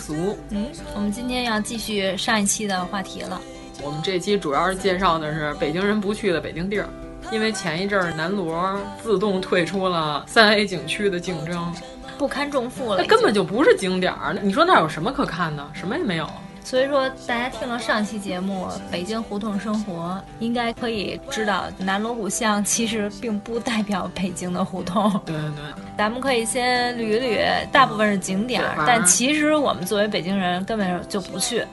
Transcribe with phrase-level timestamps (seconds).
[0.00, 0.36] 俗。
[0.48, 3.40] 嗯，我们今天要继续上一期的话题了。
[3.82, 6.88] 我们这期主要是介绍的是北京人不去的北京地儿，
[7.30, 11.72] 因为前一阵儿南锣自动退出了三 A 景区的竞争，
[12.18, 12.98] 不堪重负了。
[12.98, 15.66] 那根本就不是景点儿，你说那有什么可看的？
[15.72, 16.28] 什么也没有。
[16.70, 25.10] 所以说，大家听了上期节目《北京胡同生活》，应该可以知道，南锣鼓巷其实并不代表北京的胡同。
[25.26, 31.66] 对对对，咱们可以先捋一捋，大部分是景点儿，但其实我们作为北京人根本就不去。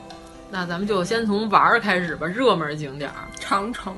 [0.50, 3.94] 那咱们就先从玩儿开始吧，热门景点儿，长城。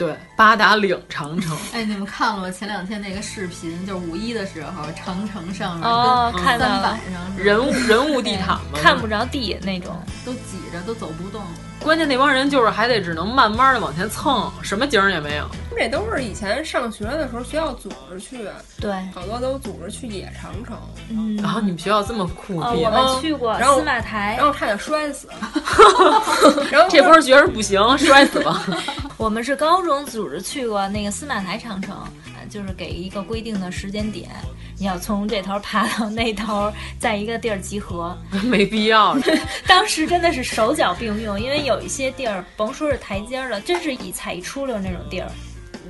[0.00, 1.54] 对，八达岭长城。
[1.74, 2.50] 哎，你们看了吗？
[2.50, 9.94] 前两天那个视频，就是五一的时候，长城上面哦，跟看到三板上人物人物地毯嘛，看不着地那种，
[10.24, 11.42] 都挤着，都走不动。
[11.82, 15.46] 关键那帮人就是还得只能慢慢的往前蹭，什么景儿也没有。
[15.76, 18.46] 这都是以前上学的时候学校组织去，
[18.78, 20.76] 对，好多都组织去野长城。
[21.08, 25.26] 嗯，然后你们学校这么酷我们去过然后司马台，然后差点摔死。
[26.70, 28.62] 然后这波学生不行，摔死了。
[29.16, 34.28] 我们是高中组织去过那个司马台长城，呃就是给一个规定的时间点，
[34.76, 38.16] 你要从这头爬到那头，在一个地儿集合。
[38.44, 39.16] 没必要。
[39.66, 45.30] 当时真的是手脚并用，因为有一些地儿，甭说是台阶了，真是一踩一出溜那种地儿。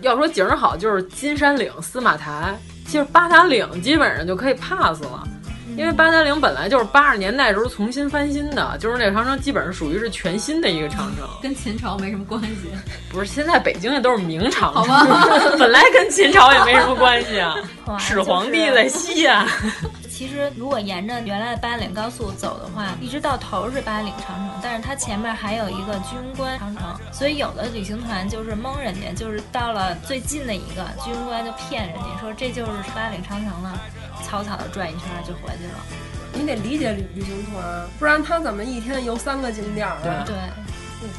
[0.03, 2.55] 要说景儿好，就是金山岭、司马台，
[2.87, 5.27] 其实八达岭，基本上就可以 pass 了。
[5.81, 12.69] 因为八达岭本来就是八十年代时候重新翻新的，就是那个长城基本上属于是全新的一个长城，跟秦朝没什么关系。
[13.11, 14.87] 不是，现在北京也都是明长城，
[15.59, 17.57] 本来跟秦朝也没什么关系啊，
[17.99, 19.47] 始皇帝在西呀、
[20.21, 33.81] 其实如果沿着原来的八达岭高速走的话，一直到头是八达岭长城，但是它前面还有一个居庸关长城，所以有的旅行团就是蒙人家，就是到了最近的一个居庸关就骗人家说这就是八达岭长城了，
[34.23, 35.81] 草草的转一圈就回去了。
[36.35, 40.23] 你得理解旅旅行团，不然他怎么一天游三个景点儿啊？
[40.27, 40.37] 对，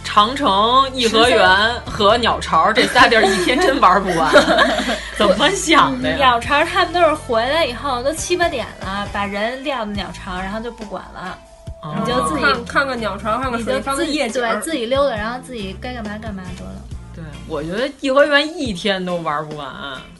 [0.03, 1.47] 长城、颐和园
[1.85, 4.31] 和鸟巢这仨地儿一天真玩不完，
[5.17, 6.15] 怎么想的呀？
[6.17, 11.37] 鸟巢他们都是回来以后都七八点了，把人撂到鸟巢，然后就不管了。
[11.81, 16.71] 哦你就自己看看个鸟巢，看个你就水上的自己夜景对，自己溜达，然后自己该干嘛干嘛得了。
[17.15, 19.67] 对，我觉得颐和园一天都玩不完，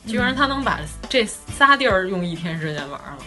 [0.07, 3.17] 居然他能把这仨地儿用一天时间玩了。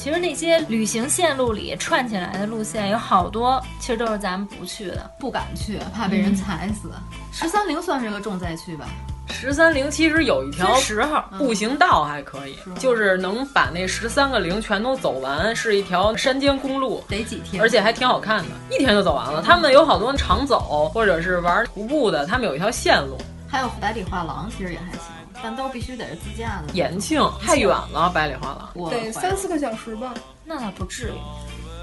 [0.00, 5.10] 其实那些旅行线路里串起来的路线有好多，其实都是咱们不去的。
[5.18, 6.92] 不敢去，怕被人踩死。
[7.32, 8.86] 十三陵算是个重灾区吧？
[9.28, 17.60] 十三陵其实有一条分时候步行道还可以，就是能把那十三个陵全都走完，是一条山间公路，得几天？
[17.60, 19.42] 而且还挺好看的，一天就走完了。
[19.42, 23.18] 他们有好多常走或者是玩徒步的，他们有一条线路。
[23.48, 25.00] 还有百里画廊，其实也还行，
[25.42, 26.72] 但都必须得是自驾的。
[26.72, 30.12] 延庆太远了，百里画廊，我得三四个小时吧？
[30.44, 31.12] 那倒不至于。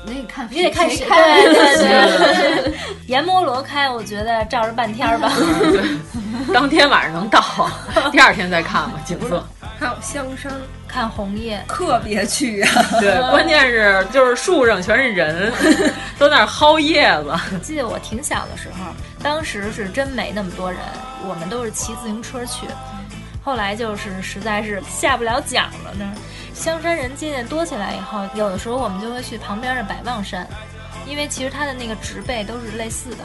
[0.07, 2.73] 你得看，你得看谁开，对对对，
[3.07, 5.31] 阎摩罗开，我觉得照着半天吧。
[5.35, 7.41] 对，当天晚上能到，
[8.11, 9.43] 第二天再看吧，景色。
[9.79, 10.53] 还有香山
[10.87, 12.85] 看红叶，特别去啊！
[13.01, 15.51] 对， 关键是就是树上全是人，
[16.19, 17.59] 都在那薅叶子。
[17.63, 18.93] 记得我挺小的时候，
[19.23, 20.79] 当时是真没那么多人，
[21.27, 22.67] 我们都是骑自行车去。
[23.45, 26.13] 后来就是实在是下不了脚了呢。
[26.51, 30.47] 香山人渐渐多起来以后，有的时候我们就会去旁边的百望山，
[31.05, 33.17] 因为其实它的那个植被都是类似的，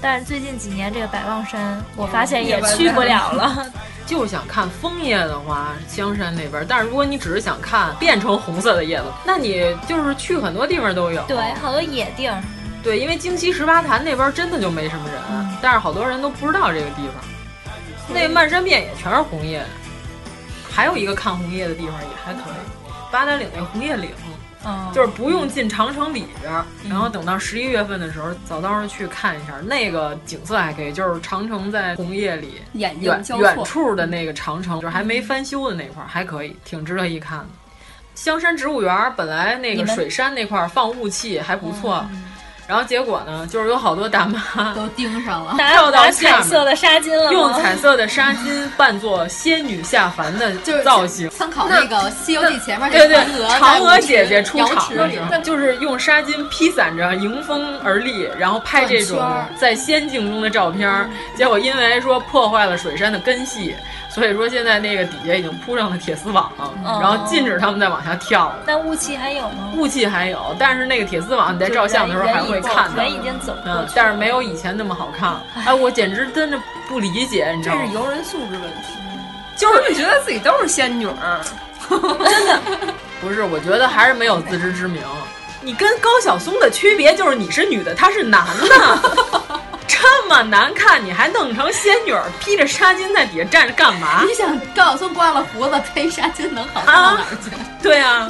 [0.00, 3.66] 但是最近几年这个百望山，我发现也去不了了。
[4.06, 6.64] 就想看枫叶的话，香山那边。
[6.68, 11.20] 但是如果你只是想看变成红色的叶子，那你就是去很多地方都有。
[11.24, 12.40] 对，好多野地儿。
[12.82, 17.33] 对，因为京西十八潭那边真的就没什么人，嗯、但是好多人都不知道这个地方。
[18.08, 19.64] 那漫山遍野全是红叶，
[20.70, 24.10] 还有一个看红叶的地方也还可以，八达岭那红叶岭。
[24.66, 26.50] 嗯、就是不用进长城里边，
[26.88, 30.90] 然后等到十一月份的时候，早到时候去看一下，那个景色还可以。
[30.90, 37.46] 就是长城在红叶里，远远远处的那个长城，就是还没翻修的那块儿，还可以，挺值得一看的。
[38.14, 42.02] 香山植物园本来那个水山那块儿放雾气还不错。
[42.66, 53.18] 然后结果呢，就是有好多大妈都盯上了， 跳到彩色的纱巾了，用彩色的纱巾扮作仙女下凡的 造型，参考那个《西游记》前面对对，
[53.58, 59.20] 嫦娥姐姐出场的时候，就是用纱巾披散着迎风而立，然后拍这种
[59.58, 61.10] 在仙境中的照片。
[61.36, 63.74] 结果因为说破坏了水杉的根系。
[64.14, 68.58] 所以说现在那个底下已经铺上了铁丝网，哦、然后禁止他们再往下跳了。
[68.64, 69.72] 那雾气还有吗？
[69.76, 73.02] 雾气还有，但是那个铁丝网你在照相的时候还会看到。
[73.02, 75.34] 人已经走嗯，但是没有以前那么好看。
[75.66, 76.56] 哎，我简直真的
[76.88, 77.82] 不理解，你知道吗？
[77.84, 78.94] 这是游人素质问题，
[79.56, 81.40] 就是觉得自己都是仙女儿，
[81.90, 82.60] 真的
[83.20, 83.42] 不是。
[83.42, 85.02] 我觉得还是没有自知之明。
[85.60, 89.43] 你跟高晓松的区别就是你是女的，他是男的。
[90.36, 94.24] 这么难看，你还弄成仙女儿，披着纱巾在底下站着干嘛？
[94.26, 97.50] 你想高晓松刮了胡子披纱巾能好看到哪儿去？
[97.50, 98.28] 啊对啊，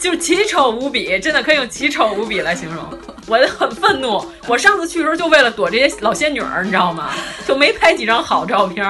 [0.00, 2.82] 就奇丑无比，真的可以用奇丑无比来形容。
[3.26, 7.10] 我很愤怒，我上次去的时候就为了躲这些老仙女儿，你知道吗？
[7.46, 8.82] 就没拍几张好照片，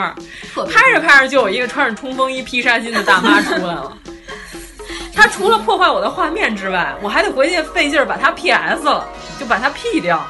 [0.73, 3.93] 拍着拍着就有一个穿着冲锋衣、披纱巾的大妈出来了。
[5.13, 9.05] 她除了破坏我的画面之外，我还得回去费劲儿把她 PS 了，
[9.41, 10.25] 就把它 P 掉。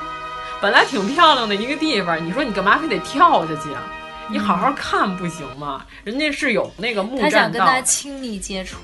[0.64, 3.82] 本来挺漂亮的一个地方，你说你干嘛非得跳下去啊？
[4.30, 5.84] 你好好看不行吗？
[6.04, 7.28] 人家是有那个木栈道。
[7.28, 8.78] 他想跟他亲密接触，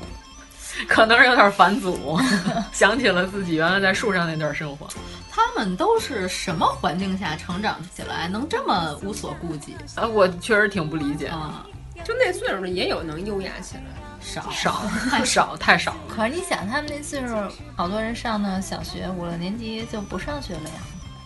[0.87, 2.21] 可能是有点返祖，
[2.71, 4.87] 想起了自己原来在树上那段生活。
[5.31, 9.75] 他们都是什么环境下成长起来，能这么无所顾忌？
[9.95, 11.65] 啊，我确实挺不理解啊。
[12.05, 13.85] 就那岁数的也有能优雅起来，
[14.21, 16.01] 少少太少 太少了。
[16.15, 17.35] 可是你想，他们那岁数，
[17.75, 20.75] 好多人上的小学五六年级就不上学了呀。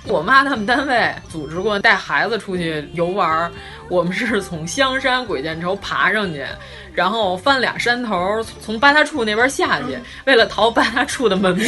[0.07, 3.51] 我妈他们单位组织过带孩子出去游玩，
[3.89, 6.45] 我们是从香山鬼见愁爬上去，
[6.93, 11.65] 然后翻俩山头，从八大处那边下去，为了逃八大处的门票。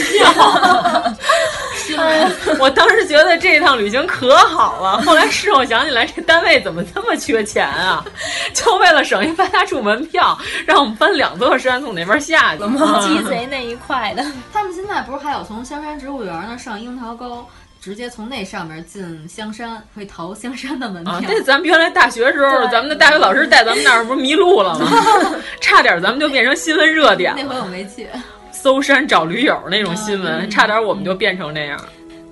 [2.59, 8.05] 我当时觉得这趟旅行可好了，后来事后想起来，这单位怎么这么缺钱啊？
[8.53, 12.63] 就为了省一八大处门票，让我们翻两座山从那边下去。
[13.01, 14.23] 鸡贼那一块的，
[14.53, 17.47] 他们现在不是还有从香山植物园那上樱桃沟？
[17.87, 21.13] 直接从那上面进香山，会逃香山的门票。
[21.13, 24.91] 啊，这咱们原来大学时候，咱们的大学老师带咱们那儿不是迷路了吗？
[25.63, 27.33] 差点咱们就变成新闻热点。
[27.37, 28.09] 那回我没去。
[28.51, 31.79] 搜山找驴友那种新闻，嗯、差点我们就变成那样。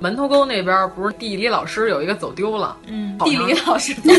[0.00, 4.14] 门头沟那边不是地理老师有一个走丢了，嗯，地理老师走丢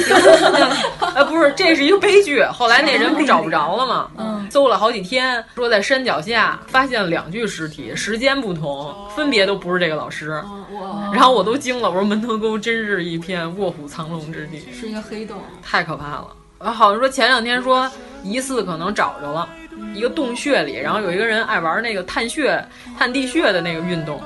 [0.50, 0.76] 了，
[1.16, 2.42] 呃，不是，这是一个悲剧。
[2.46, 4.10] 后来那人不找不着了吗？
[4.18, 10.32] 嗯，搜了好几天，说在山脚下发现了两具尸体，时间不同，分别都不是这个老师。
[10.72, 11.12] 哇！
[11.14, 16.28] 然后我都惊了，我说门头沟真是一片卧虎藏龙之地，是一个黑洞，太可怕了。
[16.58, 17.90] 啊，好像说前两天说
[18.24, 19.48] 疑似可能找着了
[19.94, 22.66] 一个洞穴里，然后有一个人爱玩那个探穴、
[22.98, 24.20] 探地穴的那个运动。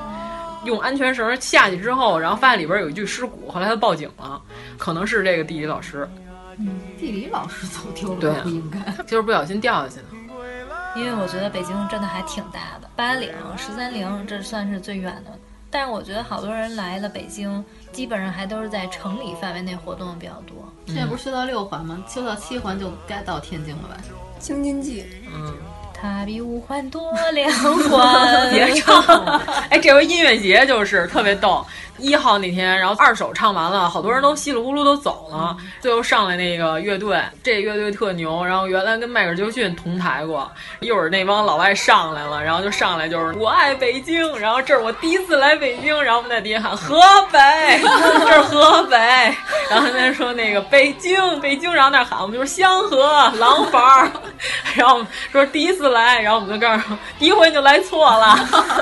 [0.65, 4.41] 用安全绳下去之后，然后发现里边有一具尸骨，后来他报警了，
[4.77, 6.09] 可能是这个地理老师。
[6.57, 10.03] 嗯，地理老师走丢了，对、不应该，就是不小心掉下去的。
[10.95, 15.31] 因为我觉得北京真的还挺大的，八岭、十三陵这算是最远的。
[15.71, 20.67] 但是我觉得好多人来了北京，基本上还都是在城里范围内活动的比较多。
[20.87, 22.03] 现在不是修到六环吗？
[22.09, 23.97] 修到七环就该到天津了吧？
[24.39, 25.53] 京津冀，嗯。
[26.01, 27.51] 他比五环多两
[27.89, 28.49] 环。
[28.51, 31.65] 别唱了，哎，这回音乐节就是特别逗。
[31.99, 35.55] 一号那天，然后二首唱完了，好多人都稀里呼噜都走了。
[35.81, 38.43] 最后上来那个乐队，这乐队特牛。
[38.43, 44.37] 然后原来跟迈克尔·杰克逊同台过，一会儿那帮老外上来了，然后就上来就是我爱北京。
[44.39, 46.99] 然后这是我第一次来北京，然后我们在底下喊河
[47.31, 47.39] 北，
[48.25, 48.97] 这是河北。
[49.69, 54.09] 然后他说那个北京，北京，然后那喊我们就是香河、廊坊。
[54.75, 56.83] 然后说第一次来，然后我们就告诉
[57.17, 58.39] 第一回你就来错了。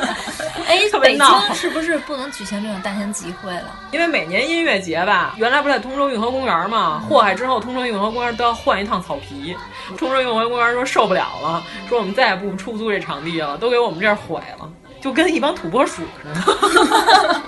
[0.68, 1.40] 哎， 特别闹。
[1.40, 3.76] 北京是不是不能举行这种大型集会了？
[3.92, 9.56] 因为每年音乐节吧，原来不是在通州运河公园嘛，祸害之后，通州运河公园都要换一趟草皮。
[9.98, 14.70] 通州运河公园说受不了了，说我们再也不出租这场地了，都给我们这儿毁了，
[15.02, 17.42] 就跟一帮土拨鼠似的。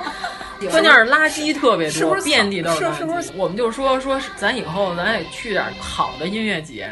[0.71, 3.31] 关键是垃圾特别多，是不是遍地都是是不是？
[3.35, 6.91] 我们就说说，咱以后咱也去点好的音乐节。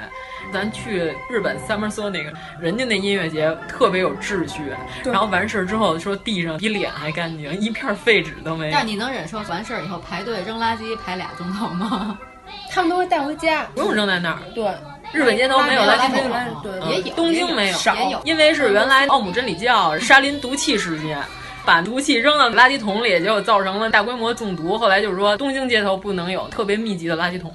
[0.54, 4.62] 咱去日本 Summer Sonic，人家那音乐节特别有秩序，
[5.06, 8.72] 然后完事儿之后说地上比脸还干净，一片废纸都没有。
[8.72, 12.18] 但你能忍受完事儿以后排队扔垃圾排俩钟头吗？
[12.72, 14.40] 他们都会带回家，不用扔在那儿。
[14.56, 14.66] 对，
[15.12, 21.18] 日本街头没有垃圾桶，对，也有，东京没有，也有，因为是原来奥姆真理教沙林毒气事件。
[21.66, 24.78] 把毒气扔到垃圾桶里，结果造成了大规模中毒。
[24.78, 27.54] 后来就是说，东京街头不能有特别密集的垃圾桶。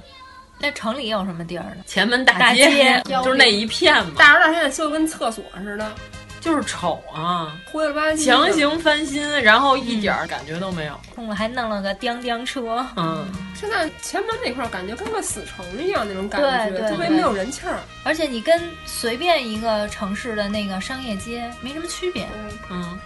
[0.63, 1.83] 那城里有什么地儿呢？
[1.85, 4.13] 前门大街，街 就是那一片嘛。
[4.17, 5.91] 大栅栏现在修的跟厕所似的，
[6.39, 10.97] 就是丑啊，灰了吧唧，强行翻新，然后一点感觉都没有。
[11.17, 12.85] 我们还弄了个叮叮车。
[12.95, 16.41] 嗯，现在前门那块儿感觉跟个死城一样那种感
[16.71, 17.79] 觉，特别没有人气儿。
[18.05, 22.25] 而且你跟随便一个城市的那个商业街没什么区别。
[22.69, 22.97] 嗯。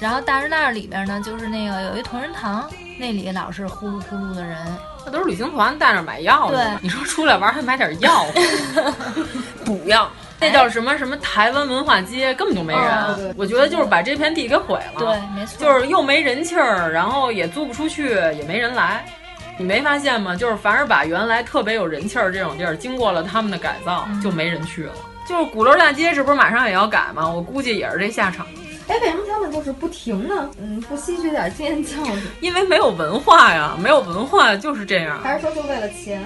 [0.00, 4.56] 然后大栅栏里边呢，就是那个有一同仁堂，那里老是呼噜呼噜的人。
[5.04, 6.78] 那都是旅行团带着买药的。
[6.82, 8.24] 你说出来玩还买点药，
[9.64, 10.10] 补药。
[10.38, 12.82] 那叫什么什么台湾文化街，根本就没人。
[12.82, 15.00] 哦、我觉得就是把这片地给毁了。
[15.00, 15.58] 对，没错。
[15.58, 19.04] 就是又没人气儿，然后也租不出去，也没人来。
[19.58, 20.34] 你没发现吗？
[20.34, 24.92] 就是凡是把原来特别有人气儿这种地儿，经过了他们的改造，嗯、就没人去了。
[25.28, 27.28] 就是鼓楼大街，这不是马上也要改吗？
[27.28, 28.46] 我估计也是这下场。
[28.90, 32.22] 哎，为什么他们就是不停的，嗯，不吸取点经验教训？
[32.40, 35.20] 因为没有文化呀，没有文化就是这样。
[35.22, 36.20] 还是说就为了钱？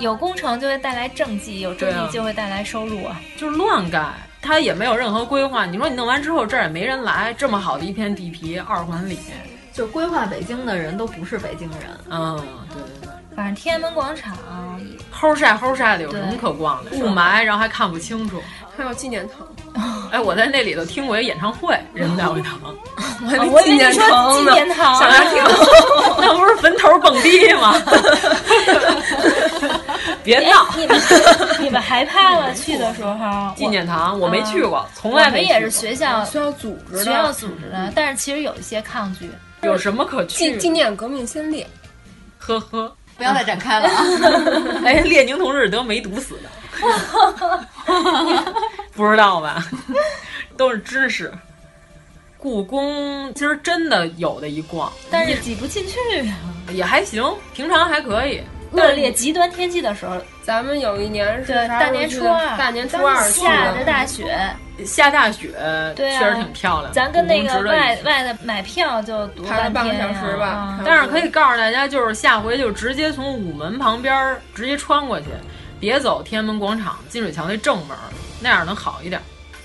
[0.00, 3.20] 有工程就会带来政绩，有政绩就会带来收入啊。
[3.36, 4.04] 就是乱盖，
[4.42, 5.64] 他也没有任何规划。
[5.66, 9.18] 你说你弄完之后这儿也没人来，这么好的一片地皮，二环里，
[9.72, 11.80] 就规划北京的人都不是北京人。
[12.08, 12.36] 嗯，
[12.70, 13.10] 对对对。
[13.36, 14.36] 反正天安门广场
[15.14, 16.90] 齁晒齁晒的，有什么可逛的？
[16.96, 18.42] 雾霾，然后还看不清楚。
[18.80, 19.46] 还有纪念堂。
[20.10, 22.58] 哎，我在那里头听过一演唱会，人民大会堂。
[23.22, 25.42] 我还没纪念堂纪念堂，想来听。
[26.18, 27.74] 那不是坟头蹦迪吗？
[30.24, 30.66] 别闹！
[30.78, 31.00] 你们
[31.60, 32.54] 你们害怕了？
[32.54, 35.42] 去的时候纪念堂我没去过，从来没。
[35.42, 39.30] 我们也是学校学校组织的，学校组织的，但是其实有一些抗拒。
[39.62, 40.38] 有什么可去？
[40.38, 41.66] 纪纪念革命先烈。
[42.38, 44.02] 呵呵，不要再展开了啊！
[44.86, 46.48] 哎，列宁同志得梅毒死的。
[48.94, 49.64] 不知道吧？
[50.56, 51.32] 都是知识。
[52.36, 55.98] 故宫其实真的有的一逛，但是挤不进去，
[56.72, 57.22] 也还行，
[57.54, 58.42] 平常还可以。
[58.72, 64.38] 恶劣极端天气的时候，咱们有一年是大年初二，大年初二下着大雪，
[64.86, 65.50] 下大雪，
[65.96, 66.92] 对、确实挺漂亮。
[66.92, 75.26] 咱跟那个外外的买票就堵排了半个小时吧，嗯、但是可以告诉大家，就是下回就直接从午门旁边直接穿过去。
[75.80, 77.96] 别走天安门广场金水桥那正门，
[78.38, 79.20] 那样能好一点。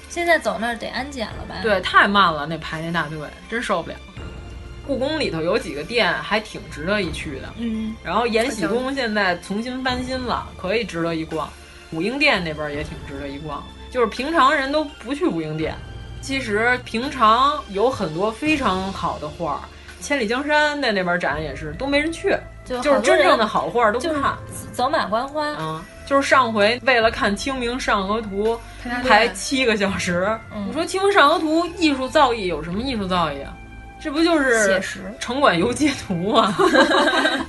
[0.10, 1.56] 现在走那儿得安检了吧？
[1.62, 3.20] 对，太慢了，那排那大队
[3.50, 3.96] 真受不了。
[4.88, 7.94] 故宫里头有几个店还挺值得一去的，嗯。
[8.02, 11.50] 然后延禧宫现在重新翻新了，可以值得一逛。
[11.92, 15.76] 武英殿那边也挺值得一逛，就是平常人都不去武英殿。
[16.22, 19.68] 其实平常有很多非常好的画，
[20.00, 24.38] 千里江山在那边展也是都没人去，就就是真正的好画都不看，
[24.72, 25.86] 走马观花啊。
[26.06, 28.60] 就是上回为了看《清明上河图》
[29.04, 33.54] 排七个小时，嗯、你说《清明上河图》艺术造诣有什么艺术造诣啊？
[34.00, 36.56] 这不就是写实城管游街图啊？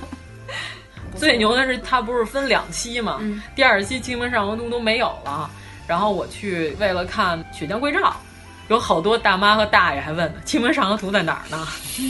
[1.15, 3.17] 最牛的是它不是分两期吗？
[3.21, 5.49] 嗯、第二期《清明上河图》都没有了，
[5.87, 7.99] 然后我去为了看《雪江归照》，
[8.69, 11.67] 有好多大妈和大爷还问呢，《清明上河图》在哪儿呢？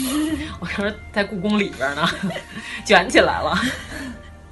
[0.60, 2.08] 我说在故宫里边呢，
[2.86, 3.60] 卷起来了。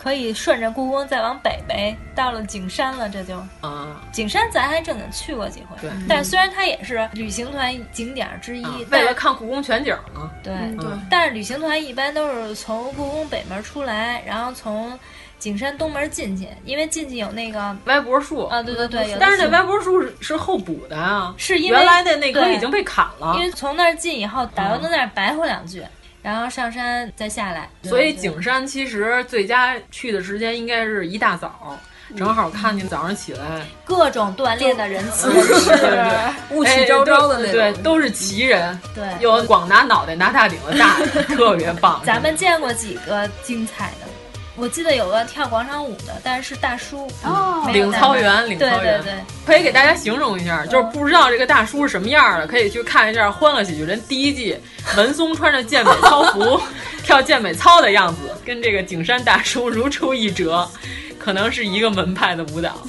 [0.06, 5.90] 可以顺着故宫再往北呗，到了景山了，这就啊，景山咱还正经去过几回，对。
[6.08, 10.30] 但是虽然它也是旅行团景点之一，啊、为了看故宫全景嘛。
[10.44, 11.08] 对对、嗯。
[11.10, 14.96] 但是旅行团一般都是从故宫北门出来，然后从
[15.40, 19.18] 景山东门进去，因为进去有那个歪脖树啊，对对对。
[19.20, 23.34] 但是那歪脖树是是后补的啊，是因为原来的那棵已经被砍了。
[23.38, 25.84] 因为从那儿进以后，导游在那儿白话两句。
[26.26, 31.78] 然后上山再下来，所以景山其实最佳去的时间应该是一大早，
[32.18, 35.28] 正好看见早上起来各种锻炼的人气
[36.50, 42.02] 雾气昭昭的那种，对，都是奇人，对，有光拿脑袋拿大顶的大人， 特别棒。
[42.04, 44.05] 咱们见过几个精彩的，
[44.58, 49.14] 我记得有个跳广场舞的，但是是大叔哦，领操员，领操员，对对对，
[49.46, 54.58] 可以给大家形容一下，就是不知道这个大叔是什么样的，可以去看一下《欢乐喜剧人》第一季，
[54.96, 56.62] 文松穿着健美操服
[57.04, 60.66] 跳健美操的样子，跟这个景山大叔如出一辙，
[61.20, 62.82] 可能是一个门派的舞蹈。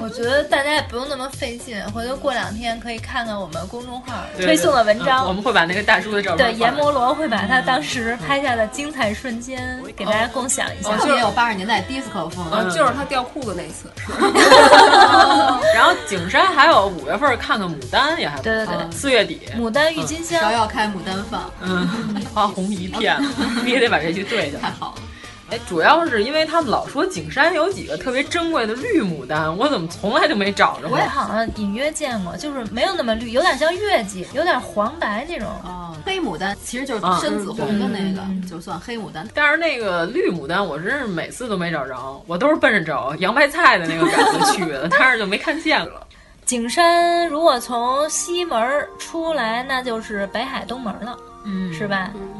[0.00, 5.26] 我觉得大家也不用那么费劲，回头过两天可以看看我们公众号推送的文章。
[5.26, 10.96] 嗯我们会把那个大叔的照片对，阎摩罗会把他当时拍下的精彩瞬间给大家共享一下。
[10.96, 13.90] 特别有八十年代 disco 风，啊，就是他掉裤子那次。
[15.74, 21.88] 然后景山还有五月份看看牡丹也还不错对对对四月底牡丹郁金香芍药开牡丹放，嗯，
[22.34, 23.16] 花红一片，
[23.64, 24.58] 你也得把这句对下。
[24.58, 25.02] 太好了。
[25.50, 30.96] 哎，主要是因为他们老说景山有几个特别珍贵的绿牡丹，我怎么从来就没找着过？
[30.96, 35.48] 我也好像隐约见过，就是没有那么绿，有点像月季，有点黄白那种。
[35.64, 39.26] 哦，黑牡丹其实就是啊深紫红的那个，嗯就算黑牡丹。
[39.34, 46.06] 但是那个绿牡丹，我真是每次都没找着，我都是奔着找洋白菜的那个感觉去的， 但是就没看见了。
[46.46, 52.10] 景山如果从西门出来，那就是北海东门了，嗯是吧？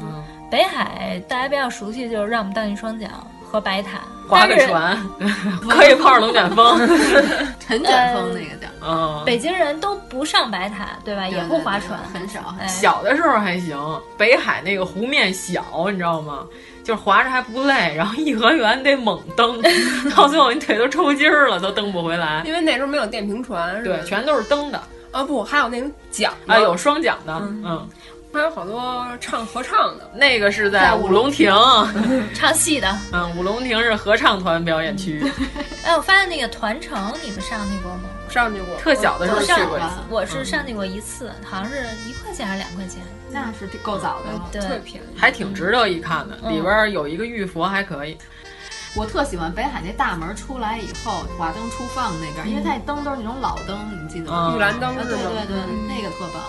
[0.51, 3.09] 北海大家比较熟悉就是让我们荡一双桨
[3.41, 4.97] 和白塔，划个船，
[5.69, 6.77] 可以泡着龙卷风，
[7.59, 8.67] 陈卷风那个叫。
[8.85, 11.27] 嗯，北京人都不上白塔，对吧？
[11.27, 12.53] 也不划船，很少。
[12.59, 13.77] 哎小的时候还行，
[14.17, 16.45] 北海那个湖面小，你知道吗？
[16.83, 19.61] 就是划着还不累，然后颐和园得猛蹬，
[20.15, 22.41] 到最后你腿都抽筋儿了，都蹬不回来。
[22.45, 24.81] 因为那时候没有电瓶船，对，全都是蹬的。
[25.11, 27.85] 啊不，还有那种桨啊，有双桨的，嗯，
[28.33, 30.09] 还有好多唱合唱的。
[30.13, 31.53] 那个是在五龙亭
[32.33, 35.23] 唱戏的，嗯，五龙亭是合唱团表演区。
[35.83, 38.03] 哎，我发现那个团城你们上去过吗？
[38.29, 39.87] 上去过，特小的时候上去过一次。
[40.09, 43.01] 我是上去过一次，好像是一块钱还是两块钱？
[43.29, 46.37] 那是够早的了，对，特便宜，还挺值得一看的。
[46.43, 48.17] 嗯里边有一个玉佛，还可以。
[48.93, 54.53] 我特喜欢北海那大门出来以后，华灯初放那边，因为它那灯都是那种老灯，你记得吗？
[54.55, 55.31] 玉兰灯啊，对是吗？
[55.47, 55.57] 对对，
[55.87, 56.43] 那个特棒。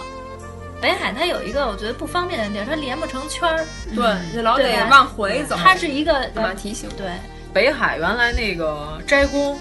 [0.82, 5.54] 北海它有一个我觉得不方便的地儿，它连不成圈儿，对，你老得往回走。
[5.56, 6.90] 它是一个马蹄形。
[6.98, 7.06] 对，
[7.54, 9.56] 北海原来那个斋宫，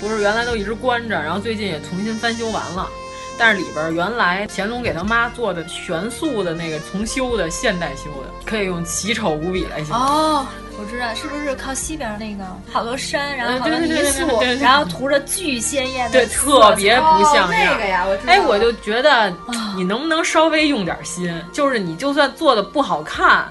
[0.00, 2.88] 不是原来都一直关着，然后最近也重新翻修完了。
[3.38, 9.98] 但是里边原来乾隆给他妈做的全素的那个重修的现代修的，可以用奇丑无比来形容。
[9.98, 10.46] 哦，
[10.78, 17.72] 我知道，是不是靠西边那个好多山，然后好多泥塑然后涂着巨鲜艳的对，特别不像哦样。
[17.72, 18.32] 那个呀，我知道。
[18.32, 19.32] 哎，我就觉得
[19.76, 21.32] 你能不能稍微用点心？
[21.52, 23.46] 就是你就算做的不好看，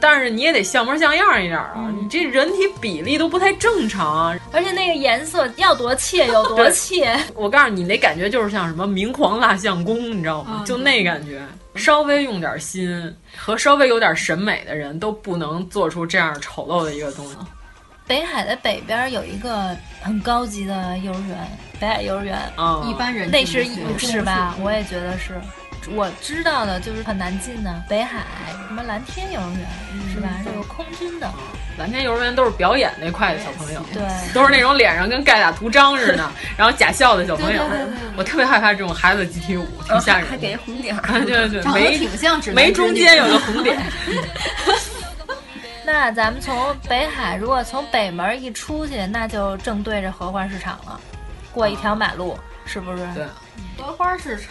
[0.00, 1.92] 但是你也得像模像样一点啊！
[2.00, 4.38] 你这人体比例都不太正常。
[4.52, 7.18] 而且那个颜色要多切有多切。
[7.34, 10.62] 我告诉你，那感觉就是像什么明狂蜡像宫，你知道吗？
[10.66, 11.40] 就那感觉，
[11.74, 17.36] 稍微用点心和稍微有点审美的人都不能做出这样丑陋的一个东西。
[18.06, 24.56] 北海的北边有一个很高级的幼儿园，北海幼儿园，啊、一般人那是进不是吧？
[24.62, 25.34] 我也觉得是。
[25.90, 28.24] 我知道的就是很难进的北海
[28.66, 29.66] 什么蓝天幼儿园、
[30.12, 30.28] 是吧？
[30.44, 31.30] 是有空军的。
[31.78, 34.02] 蓝天幼儿园都是表演那块的小朋友，对，
[34.34, 37.62] 都是那种脸上跟盖打图章似的， 然后假笑的小朋友。
[37.68, 40.30] 对对对对我特别害怕这种孩子集体舞，挺吓人的。
[40.30, 43.80] 还给一红点儿，对对对，没挺像指南眉中间有个红点。
[45.86, 51.00] 那咱们从北海，如果从北门一出去，那就正对着荷花市场了，
[51.52, 52.36] 过一条马路，
[52.66, 53.06] 是不是？
[53.14, 53.24] 对，
[53.78, 54.46] 荷花市场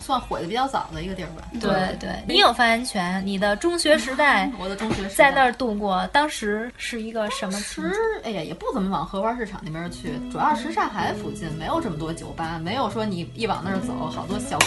[0.00, 1.42] 算毁的比较早的一个地儿吧。
[1.60, 3.22] 对对，你有发言权。
[3.24, 7.92] 你的中学时代，我的中学时代在那儿度过，当时是一个什么情时？
[8.24, 14.58] 哎呀，也不怎么往荷花市场那边去，主要是什刹海附近没有这么多酒吧，没有说你一往那儿走，好多小。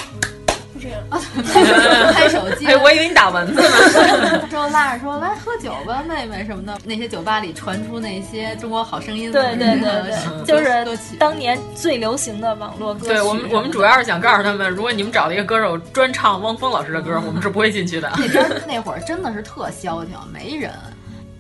[0.82, 1.22] 这样啊，
[2.13, 2.65] 拍手机。
[2.65, 4.48] 哎，我以为你打蚊子呢。
[4.50, 6.78] 之后拉着说来喝酒吧，妹妹什么的。
[6.84, 13.13] 那些酒吧里传出那些《中国好声音》对对对对，就是当年最流行的网络歌曲。
[13.13, 18.12] 对我们，我们主要是想告诉他们，如果你们找了一个歌手专唱汪峰老师的歌，我们是不会进去的。
[18.17, 20.72] 那边那会儿真的是特消停，没人。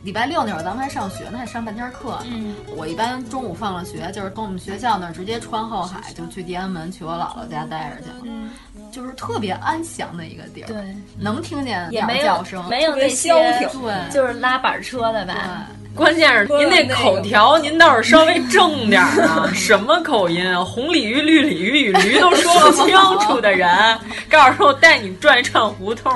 [0.03, 2.17] 礼拜六那会儿咱们还上学呢，还上半天课。
[2.25, 8.15] 嗯，我一般中午放了学，就是从我们学校那儿直接穿后海，就去地安门去我姥姥家待着去了。
[8.23, 8.49] 嗯，
[8.91, 10.67] 就是特别安详的一个地儿。
[10.67, 10.75] 对，
[11.19, 15.67] 能听见也没叫声，没有那些对，就是拉板车的吧。
[15.93, 19.51] 关键是您那口条，您倒是稍微正点儿啊！
[19.53, 20.63] 什么口音啊？
[20.63, 23.69] 红鲤鱼、绿鲤鱼与驴都说不清楚的人，
[24.31, 26.09] 告诉我带你转一转胡同。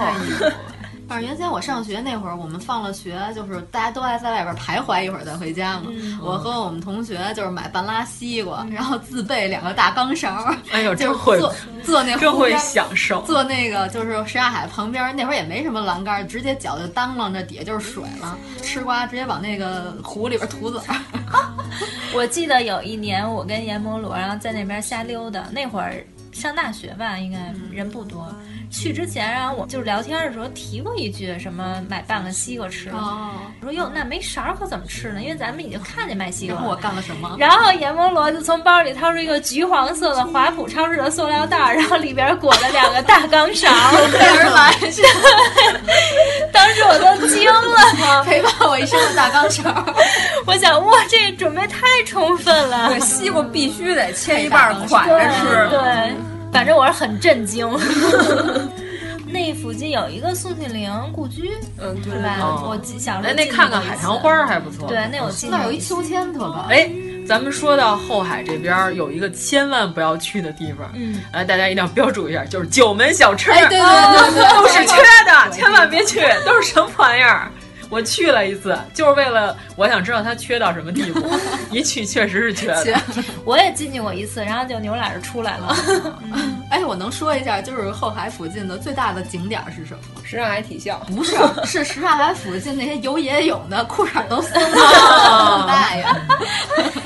[1.07, 5.91] 反正原先我上学那会儿，我们放了学，就是大家都爱在外边徘徊一会儿再回家嘛。
[5.91, 10.51] 嗯、我和我们同学就是买半拉西瓜，然后自备两个大钢勺。
[10.73, 13.21] 哎呦，就是会坐坐那真会享受。
[13.21, 18.37] 坐那个就是什刹海旁边，那会儿也没什么栏杆，直接脚就当啷着，底下就是水了。
[18.63, 20.95] 吃瓜直接往那个湖里边吐籽儿。
[22.13, 28.27] 我记得有一年我跟阎摩罗，然后在那边瞎溜达，那会儿上大学吧，应该人不多。
[28.75, 32.89] 去之前，然后我就是聊天的时候提过一句什么买半个西瓜吃。
[32.89, 35.21] 哦，我说哟，那没勺可怎么吃呢？
[35.21, 36.61] 因为咱们已经看见卖西瓜了。
[36.61, 37.35] 然后我干了什么？
[37.39, 43.69] 然后阎摩罗就从包里掏出一个橘黄色的华普超市的塑料袋，然后里边裹着两个大钢勺，
[44.17, 45.03] 开始玩笑。
[46.51, 49.63] 当时我都惊了， 陪伴我一生的大钢勺。
[50.45, 52.89] 我想，哇，这准备太充分了。
[52.89, 55.69] 对，西瓜必须得切一半款着吃。
[55.69, 56.15] 对，
[56.55, 57.69] 反正我是很震惊。
[59.27, 62.37] 那附近有一个宋庆龄故居，嗯，对吧？
[62.63, 64.87] 我小时候那看看海棠花还不错。
[64.87, 66.65] 对，那有进那有一秋千特棒。
[66.69, 66.89] 哎，
[67.27, 77.51] 咱们说到后海这边有一个千万不要去的地方，嗯，哎，大家一定要标注一下，就是九门小吃，哎，对对对对，都是缺的，千万别去，都是什么玩意儿？
[77.89, 81.21] 我去了一次，就是为了我想知道它缺到什么地步。
[81.71, 83.03] 一去确实是缺的。
[83.43, 85.75] 我也进去过一次，然后就牛俩就出来了。
[86.71, 90.21] 哎，我能说一下，就是后海附近的最大的景点是什么？
[90.23, 96.05] 什刹海体校不是， 是什刹海附近那些游野泳的裤衩都松了，大爷！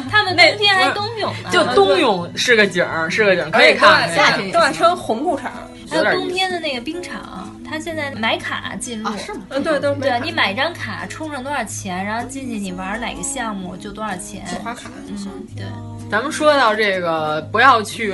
[0.10, 1.50] 他们冬天还冬泳呢。
[1.52, 4.14] 就冬泳是个景儿，是个景儿，可以看。
[4.16, 5.44] 夏天都爱穿红裤衩。
[5.92, 7.39] 还有冬天的那个冰场，
[7.70, 9.42] 他现在买卡进入，是吗？
[9.50, 14.90] 嗯，对，都是对你买一张卡，充上多少钱，然后进去你玩哪个项目就多少钱，花卡。
[15.08, 15.66] 嗯，对。
[16.10, 18.12] 咱们说到这个，不要去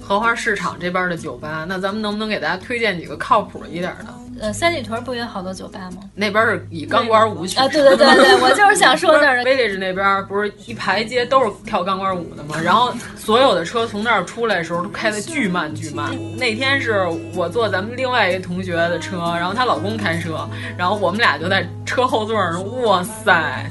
[0.00, 4.14] 荷花市场这边的酒吧，那咱们能不能给大家推荐几个靠谱一点的？
[4.44, 6.02] 呃，三里屯不也有好多酒吧吗？
[6.14, 9.42] 那边是以钢管舞曲啊，对对对对，我就是想说那儿。
[9.42, 12.56] village 那边不是一排街都是跳钢管舞的吗？
[12.62, 16.10] 然后所有的车从那儿出来的时候都开的巨慢巨慢。
[16.36, 23.64] 那天是我坐咱们另外一个同学的车，然后她老公开车，然后我们俩就在车后座上，哇塞，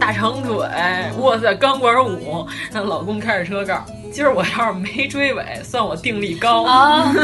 [0.00, 0.66] 大长腿，
[1.20, 2.44] 哇塞，钢管舞。
[2.72, 3.92] 她老公开着车告诉。
[4.16, 7.14] 今儿我要是没追尾，算我定力高啊！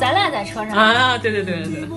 [0.00, 1.18] 咱俩在车上啊！
[1.18, 1.88] 对对对对对。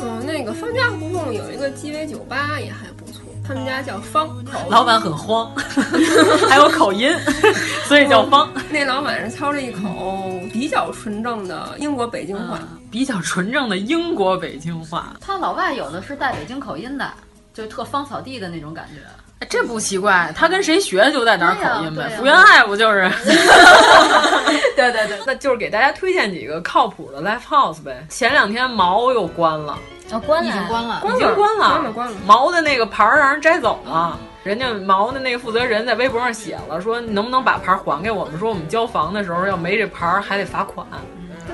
[0.00, 5.52] 嗯，那个方家胡同有一个鸡尾酒吧也还不错，他们家叫方口，老板很慌，
[6.48, 7.12] 还有口音，
[7.88, 8.48] 所以叫方。
[8.70, 15.16] 那老板是操着一口比较纯正的英国北京话，嗯、比较纯正的英国北京话。
[15.20, 17.12] 他老外有的是带北京口音的，
[17.52, 19.00] 就特芳草地的那种感觉。
[19.40, 22.08] 哎，这不奇怪，他跟谁学就带点口音呗。
[22.16, 23.10] 福原爱不就是？
[24.74, 28.06] 对对对，那就是给大家推荐几个靠谱的 live house 呗。
[28.08, 29.78] 前两天毛又关了，
[30.10, 32.16] 啊，关了，已经关了，已经关了，关了，关了。
[32.26, 38.38] 毛的那个牌儿让人摘走了，人家毛的那个负责人在微博上写了，说能不能把牌还给我们？
[38.38, 40.86] 说我们交房的时候要没这牌儿还得罚款，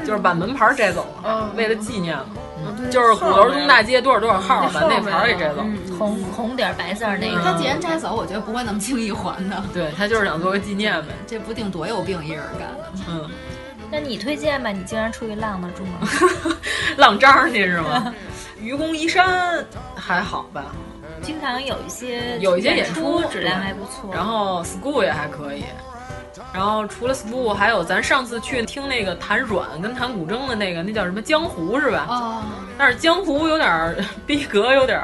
[0.04, 2.26] 就是把门牌摘走了，为了纪念嘛。
[2.92, 5.64] 就是鼓楼东大街多少多少号，把那牌给摘走，
[5.98, 7.40] 红红点白字那个。
[7.42, 9.62] 他既然摘走，我觉得不会那么轻易还的。
[9.74, 11.08] 对他就是想做个纪念呗。
[11.26, 12.92] 这不定多有病一人干的。
[13.08, 13.28] 嗯，
[13.90, 14.70] 那你推荐吧？
[14.70, 16.08] 你经常出去浪得住吗？
[16.96, 18.14] 浪张去是吗？
[18.60, 19.64] 愚公移山
[19.96, 20.66] 还好吧？
[21.20, 25.64] 经常有一些有一些演出质量还不错，然后 school 也还可以。
[26.52, 32.06] 然后除了 school，还有咱上次去听那个弹阮跟弹古筝的那个，那叫什么江湖是吧？
[32.08, 32.42] 哦。
[32.78, 33.94] 但是江湖有点
[34.26, 34.98] 逼格，有点。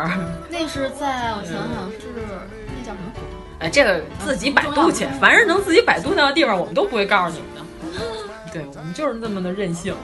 [0.48, 3.20] 那是在我想想是那叫什么湖？
[3.60, 7.58] 哎，这个自己百度去，凡是能自己百度到的地方，我们都不会告诉你们的。
[8.52, 9.94] 对我们就是那么的任性。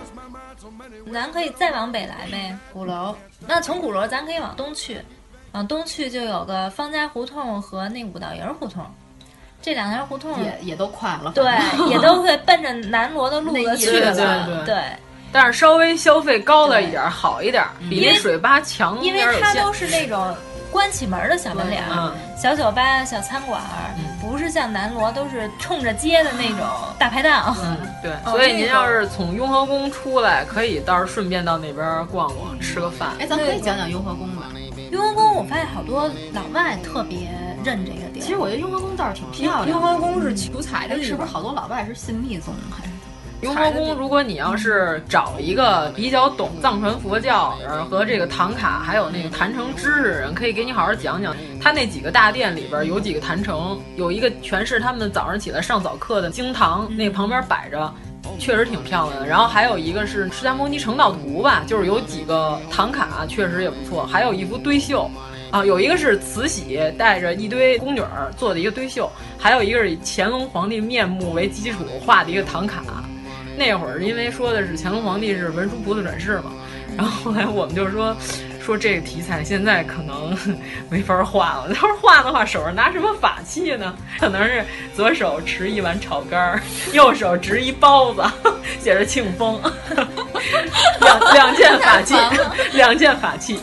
[1.13, 3.15] 咱可以再往北来呗，鼓楼。
[3.47, 5.01] 那从鼓楼咱可以往东去，
[5.53, 8.85] 往东去就有个方家胡同和那五道营胡同。
[9.65, 11.43] 这两条胡同也也都快了，对，
[11.89, 14.83] 也都会奔着南锣的路子去了，对对对。
[15.33, 20.37] 但是稍微消费高了一点，好一点，比那水吧强因为它都是那种
[20.71, 21.83] 关起门的小门脸，
[22.37, 23.59] 小酒吧、小餐馆，
[24.21, 26.59] 不是像南锣都是冲着街的那种
[26.99, 27.57] 大排档。
[27.65, 28.13] 嗯， 对。
[28.31, 33.13] 所以您要是从雍和宫出来，可以到时候顺便到那边逛逛，吃个饭。
[33.19, 34.43] 哎，咱可以讲讲雍和宫吧。
[34.91, 37.31] 雍和宫，我发现好多老外特别
[37.65, 38.23] 认这个地儿。
[38.23, 39.69] 其实我觉得雍和宫倒是挺漂亮。
[39.69, 42.91] 雍和宫是求财的地方，是不是好多老外是信密宗还是？
[43.41, 47.51] 雍和宫，如果你要是找一个比较懂藏传佛教
[47.91, 51.37] 和这个唐卡，还有那个坛城知识的人，可以给你好好讲讲。
[51.61, 57.93] 他那几个大殿里边有几个坛城，有一个全是他们早上起来上早课的经堂，那旁边摆着。
[58.39, 65.11] 确实挺漂亮的，然后还有一个是释迦牟尼成道图吧，就是有几个唐卡，确实也不错，还有一幅堆绣，
[65.51, 72.83] 啊，有一个是慈禧带着一堆宫女儿做的一个堆绣，还有一个是以乾隆皇帝面目为基础画的一个唐卡。
[73.57, 76.53] 那会儿因为说的是乾隆皇帝是文殊菩萨转世嘛，
[76.97, 78.17] 然后后来我们就说
[78.65, 80.35] 说这个题材现在可能
[80.89, 81.69] 没法画了。
[81.69, 83.95] 要是画的话，手上拿什么法器呢？
[84.19, 84.65] 可能是
[84.97, 88.23] 左手持一碗炒肝儿，右手执一包子，
[88.81, 89.61] 写着庆丰，
[91.01, 92.15] 两两件法器，
[92.73, 93.61] 两件法器。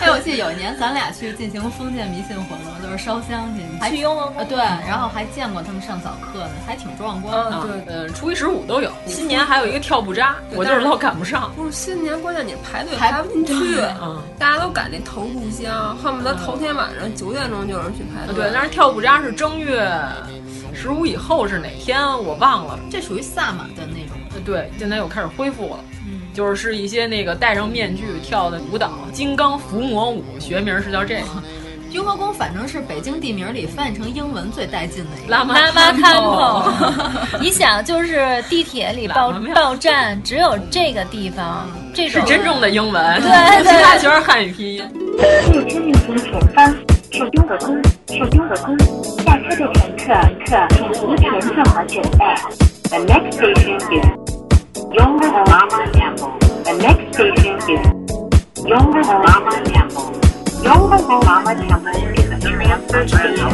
[0.00, 4.46] 哎，我记得有一年咱俩去进行封建迷信活动，就是烧香去，还去雍和宫。
[4.46, 7.66] 对，然后还见过他们上早课呢，还挺壮观的。
[7.66, 8.92] 对，对，初一十五都有。
[9.06, 11.50] 新年还有一个跳步扎，我就是老赶不上。
[11.56, 13.54] 不是新年，关键你排队排不进去，
[14.00, 18.34] 嗯，大家都赶那头炷香，恨不得头天晚上九点钟就有人去排队。
[18.34, 19.90] 对，但是跳步扎是正月
[20.74, 24.17] 十五以后是哪天我忘了，这属于萨满的那种。
[24.48, 25.80] 对，现在又开始恢复了。
[26.32, 31.26] 就是是一些那个戴上面具跳的舞蹈，金刚伏魔舞，学名是叫这个。
[31.90, 35.30] 雍和宫反正是北京地名里翻译成英文最带劲的一个。
[35.30, 36.70] 拉玛卡头，
[37.40, 44.82] 你想，就是地铁里报报站，只有这个地方，这是真正的英文，对对，其他全是汉语拼音。
[45.18, 46.74] 列车运行前方
[47.10, 48.78] 是雍和宫，是雍和宫。
[49.24, 50.04] 下车的乘客
[50.46, 52.24] 客请提前做好准备。
[52.90, 54.17] The next station is.
[54.93, 56.37] Younger Lama Temple.
[56.63, 60.13] The next station is Younger Lama Temple.
[60.63, 63.49] Younger Lama Temple is a transfer station.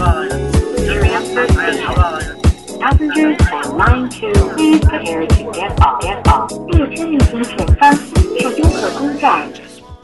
[0.99, 2.79] Transfer station.
[2.79, 6.01] Passengers on line two, please prepare to get off.
[6.01, 6.51] Get off.
[6.67, 8.01] 列车运行前方是
[8.57, 9.49] 雍和宫站。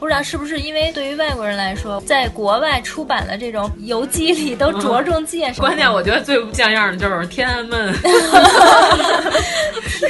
[0.01, 5.61] 不知道是不是因为对于外国人来说，在国外出版的这种游记里都着重介绍。
[5.61, 7.93] 关键我觉得最不像样的就是天安门，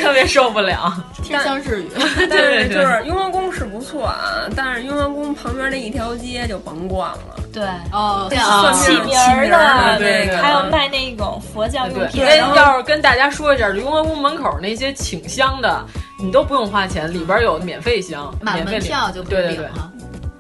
[0.02, 0.94] 特别受不了。
[1.22, 1.90] 天香日语，
[2.30, 7.36] 但是就是雍和宫是不错啊，但是雍和宫旁边那一条街就甭逛了。
[7.54, 8.30] 对，哦，
[8.74, 12.24] 起名儿的那个，还有卖那种佛教用品。
[12.26, 15.86] 哎，要是跟大家说一下，雍和宫门口那些请香的，
[16.22, 19.70] 你都不用花钱，里边有免费箱，买门票就可以对对对。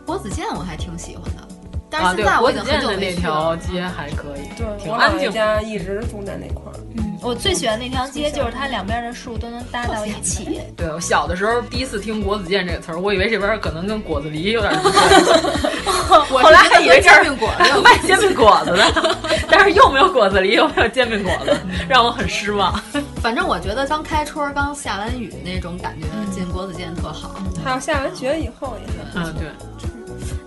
[0.06, 1.48] 国子监我还挺喜欢的，
[1.89, 5.32] 但是现在我已经很久的那条街还可以，对，挺安静。
[5.32, 6.76] 家一直住在那块儿。
[6.98, 10.60] 嗯，我最喜欢那条街就是它两边的树都能搭到一起。
[10.76, 15.32] 对，我小的时候第一次听国子监这个词儿，我以为这边可能跟果子狸有点关系，
[16.30, 19.17] 后来还以为这煎饼果子 卖煎饼果子的，
[19.50, 21.56] 但是又没有果子狸，又没有煎饼果子，
[21.88, 22.78] 让我很失望。
[23.22, 27.36] 反正我觉得刚开春刚下完雨那种感觉，进国子监特好。
[27.64, 29.00] 还有下完雪以后也是。
[29.14, 29.48] 嗯，对。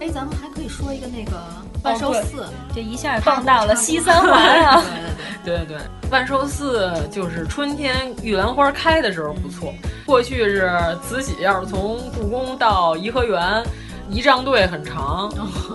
[0.01, 1.41] 哎，咱们还可以说一个那个
[1.85, 4.83] 万寿寺，这一下放到了西三环啊！
[5.45, 5.79] 对对对，
[6.11, 9.73] 万寿寺就是春天玉兰花开的时候不错。
[10.05, 10.69] 过去是
[11.03, 13.63] 慈禧要是从故宫到颐和园，
[14.11, 15.33] 仪仗队很长，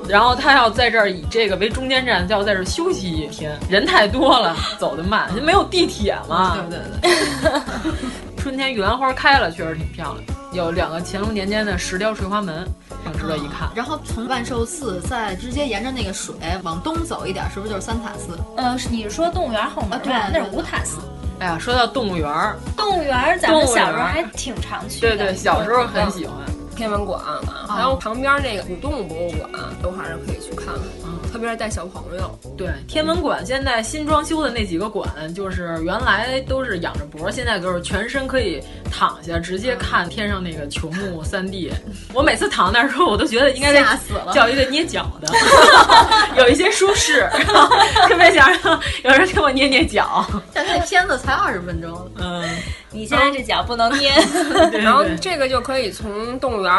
[0.07, 6.57] 然后他要在这儿以这个为中间站，就要在这儿休息一天，人太多了，走得慢，没有地铁嘛。
[6.69, 7.11] 对对
[7.81, 7.91] 对。
[8.37, 10.23] 春天玉兰花开了，确实挺漂亮。
[10.53, 12.65] 有两个乾隆年间的石雕垂花门，
[13.03, 13.69] 挺值得一看。
[13.75, 18.39] 然后从万寿寺再直接沿着那个水往东走一点，是不是就是三塔寺？
[18.55, 19.99] 呃，你是说动物园后面？
[20.01, 20.99] 对，那是五塔寺。
[21.39, 22.27] 哎呀，说到动物园，
[22.75, 25.15] 动物园咱们小时候还挺常去的。
[25.15, 26.35] 对对，小时候很喜欢。
[26.79, 29.51] 天文馆啊，还有旁边那个古动物博物馆，
[29.83, 31.08] 都还是可以去看看。
[31.29, 32.39] 嗯，特别是带小朋友。
[32.57, 38.61] 对，天文馆现在新装修的那几个馆，就是原来都是仰着脖，现在就是全身可以
[38.91, 41.71] 躺下，直接看天上那个球幕三 D。
[42.13, 45.33] 我每次躺那儿时候，我都觉得应该吓死了，叫一个捏脚的，
[46.37, 47.29] 有一些舒适，
[48.07, 50.25] 特别想让有人给我捏捏脚。
[50.53, 52.43] 但那片子才二十分钟，嗯，
[52.91, 54.11] 你现在这脚不能捏。
[54.71, 56.73] 然后这个就可以从动物园。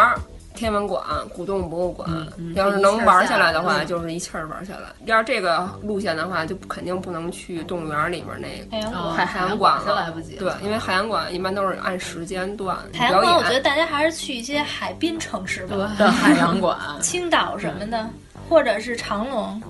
[0.61, 1.03] 天文馆、
[1.35, 2.07] 古动物博物馆，
[2.55, 4.91] 要是能玩下来的话，就是一气儿玩下来。
[5.07, 10.37] 要是这个路线的话，就肯定不能去动物园里边那个海海洋馆了，来不及。
[10.37, 18.07] 对，因为海洋馆一般都是按时间段海洋馆，我觉得大家还是去一些海滨城市吧，的海 洋馆，青岛什么的，
[18.47, 19.63] 或者是长隆。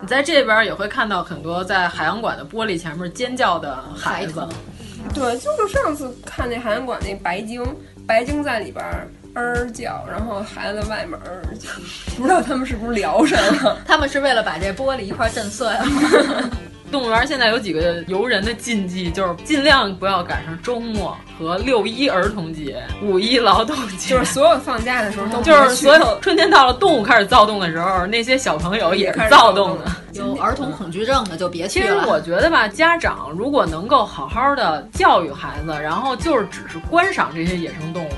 [0.00, 4.46] 你在这边也会看到很多在海洋馆的玻璃前面尖叫的孩子。
[5.12, 7.60] 对，就是上次看那海洋馆那白鲸，
[8.06, 8.84] 白鲸在里边。
[9.34, 11.68] 儿叫，然后孩子外面儿叫，
[12.16, 13.78] 不知道他们是不是聊上了？
[13.86, 15.84] 他们是为了把这玻璃一块震碎了。
[16.92, 29.86] 动物园现在有几个游人的禁忌，就是尽量不要赶上周末和六一儿童节、五一劳动节，就是所有放假的时候都就是所有春天到了，动物开始躁动的时候，那些小朋友也是躁动的。
[30.12, 31.86] 有儿童恐惧症的就别去了。
[31.86, 38.10] 其实我觉得吧，家长如果能够好好的教育孩子，然后就是只是观赏这些野生动物。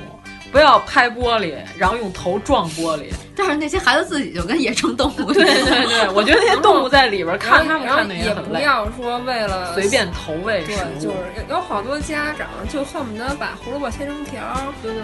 [0.52, 3.04] 不要拍玻璃，然后用头撞玻璃。
[3.38, 8.60] 但是那些孩子自己就跟野生动物对对对，我觉得 那些动物在里边看他们看的也很累。
[8.60, 14.42] 不要说为了随便投喂食对，物，就是有好多家长就恨不得把胡萝卜切成条，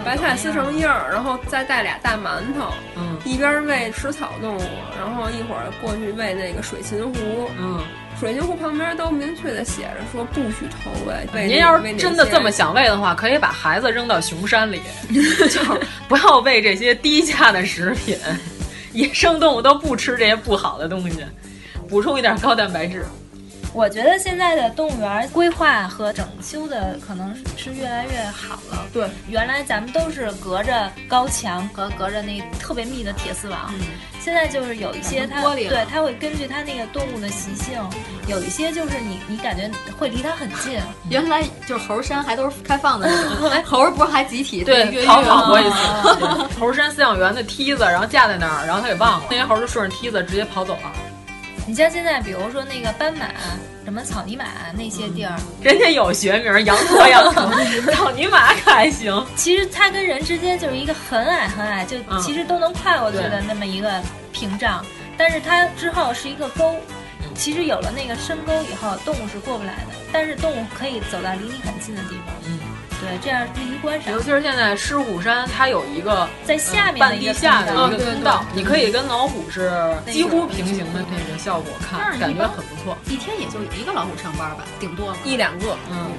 [0.03, 4.61] 白菜撕成叶儿，然后再带俩大馒头，嗯，一边喂食草动物，
[4.97, 7.79] 然后一会儿过去喂那个水禽湖，嗯。
[8.23, 11.45] 水晶湖旁边都明确的写着说不许投喂。
[11.45, 14.81] 您要是真的这么想喂的话，可以把孩子扔到熊山里，
[15.11, 18.17] 就是不要喂这些低价的食品。
[18.93, 21.17] 野生动物都不吃这些不好的东西，
[21.89, 23.05] 补充一点高蛋白质。
[23.73, 28.85] 我觉得现在的动物园规划和整修的可能是越来越好了。
[28.93, 33.73] 对，原来咱们都是隔着高墙，和隔着那特别密的铁丝网。
[33.73, 33.81] 嗯、
[34.23, 37.77] 现在就是有一些它对，它会根据它那个动物的习性，
[38.27, 40.79] 有一些就是你你感觉会离它很近。
[41.09, 45.77] 原来就是猴山还都是开放的那种， 哎，猴不是还集体对逃跑过一次。
[46.57, 50.93] 猴山饲养员的梯子，然后架在那儿，然后他给忘了，那些猴就顺着梯子直接跑走了。
[51.67, 53.25] 你像现在，比如说那个斑马、
[53.85, 57.43] 什么草泥马那些地儿，人家有学名，羊驼、羊驼，
[57.93, 59.25] 草泥马可还行。
[59.35, 64.85] 其实它跟人之间就是一个很矮很矮，就其实都能跨过去的那么一个屏障，
[65.17, 66.75] 但是它之后是一个沟。
[67.35, 72.22] 其实有了那个深沟以后，动物是过不来的，但是动物可以走到离你很近的地方。
[73.03, 73.05] 嗯。
[73.05, 74.13] 对，这样利于观赏。
[74.13, 79.71] 尤其是现在狮虎山，它有一个在下面半地下的一个通道，你可以跟老虎是
[80.07, 82.97] 几乎平行的那个效果看，感觉很不错。
[83.07, 85.75] 一天也就一个老虎上班吧，顶多一两个。
[85.91, 86.11] 嗯，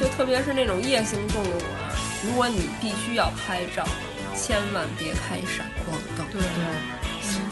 [0.00, 1.56] 就特别是那种夜行动物园，
[2.24, 3.84] 如果你必须要拍照，
[4.34, 6.26] 千万别开闪光灯。
[6.32, 6.48] 对对。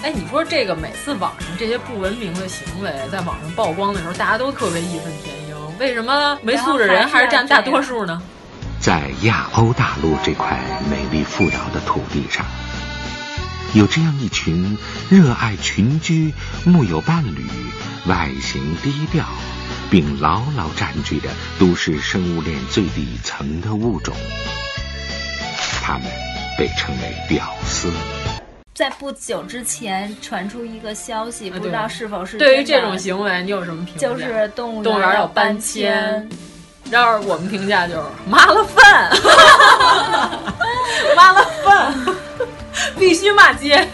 [0.03, 8.23] 哎，你说这个每次网上这些不文明的行为在网上曝光的时候，大家都特别义愤填膺，为什么没素质人还是占大多数呢？
[8.87, 12.47] 在亚欧大陆这块美丽富饶的土地上，
[13.75, 14.79] 有这样一群
[15.11, 16.33] 热爱群居、
[16.65, 17.45] 木有伴侣、
[18.07, 19.27] 外形低调，
[19.91, 24.15] 并牢牢占据着都市生物链最底层的物种，
[25.83, 26.05] 它们
[26.57, 27.91] 被称为屌丝。
[28.73, 34.07] 在不久之前传出一个消息，不知道是否是对于这种行为，你有什么评价？
[34.07, 36.29] 就是动物动物园要搬迁。
[36.91, 39.11] 要是我们评价就是麻了饭，
[41.17, 41.95] 麻了饭，
[42.99, 43.87] 必须骂街。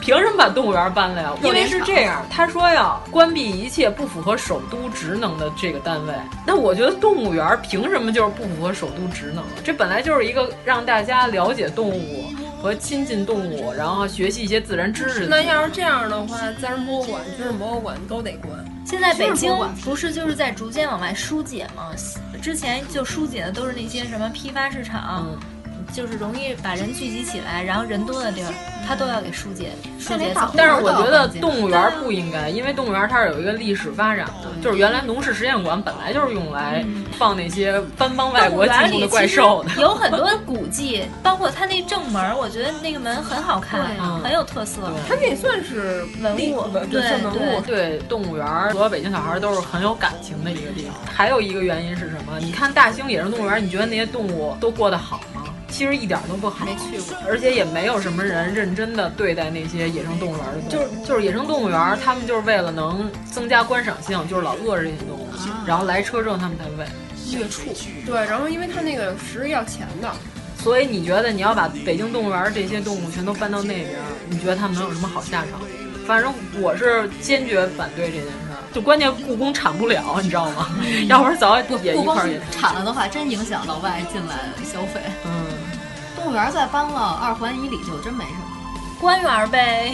[0.00, 1.30] 凭什么把动物园搬了呀？
[1.42, 6.14] 因为是这样，他说要关闭一切不符合首都职能的这个单位。
[6.46, 9.44] 那我觉得动物园凭什么就是不符合首都职能？
[9.62, 15.26] 这本来就是一个让大家了解动物和亲近动物，然后学习一些自然知识。
[15.26, 18.52] 那要是这样的话，自然博物馆、军事博物馆都得关。
[18.84, 19.50] 现在北京
[19.84, 21.90] 不是就是在逐渐往外疏解吗？
[22.42, 25.38] 之前就疏解的都是那些什么批发市场，嗯、
[25.92, 28.52] 就是容易把人聚集起来，然后人多的地儿，
[28.86, 30.50] 它都要给疏解疏解走。
[30.56, 36.84] 但是我觉得动物园不应该，因为动物园它是有一个历史发展的，就是原来农事实验馆本来就是用来
[37.18, 44.92] 放那些搬帮外国进入的怪兽的，有很多古迹，包括它那正门，我觉得那个门很好看，很有特色。
[45.08, 50.94] 它那算是文物，对对对，动物园所有北京小孩都是很有感情的一个地方。
[51.12, 52.38] 还有一个原因是什么？
[52.40, 55.39] 你看大兴野生动物园，你觉得那些动物都过得好吗？
[55.70, 60.70] 其实一点都不好，没去过，而且也没有什么人认真的对待那些野生动物园的动物。
[60.70, 66.86] 就是就是野生动物园，他们就是为了能增加观赏性，就是老饿着这些动物，啊、然后来车之后他们才喂。
[67.32, 67.72] 虐畜
[68.04, 70.10] 对，然后因为它那个食要钱的，
[70.58, 73.90] 所以你觉得你要把北京动物园这些动物全都搬到那边，
[74.28, 75.60] 你觉得他们能有什么好下场？
[76.06, 78.58] 反正我是坚决反对这件事儿。
[78.72, 80.68] 就关键故宫产不了，你知道吗？
[81.08, 85.00] 要不然早也一块也产了的话，真影响老外进来消费。
[85.24, 85.46] 嗯，
[86.30, 89.92] 动物园再搬了二环以里就真没什么，官园呗。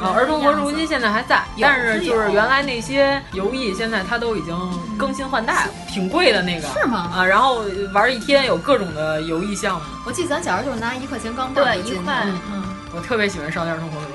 [0.00, 4.56] 啊， 儿童国如今现在还在，但是就是原来那些游艺，现在它都已经
[4.96, 6.68] 更新换代了，挺贵的那个。
[6.68, 7.10] 是吗？
[7.16, 9.82] 啊，然后玩一天有各种的游艺项目。
[10.06, 12.22] 我记得咱小时候就是拿一块钱钢镚儿对一块。
[12.52, 12.62] 嗯，
[12.94, 14.13] 我特别喜欢少年儿童活动中心。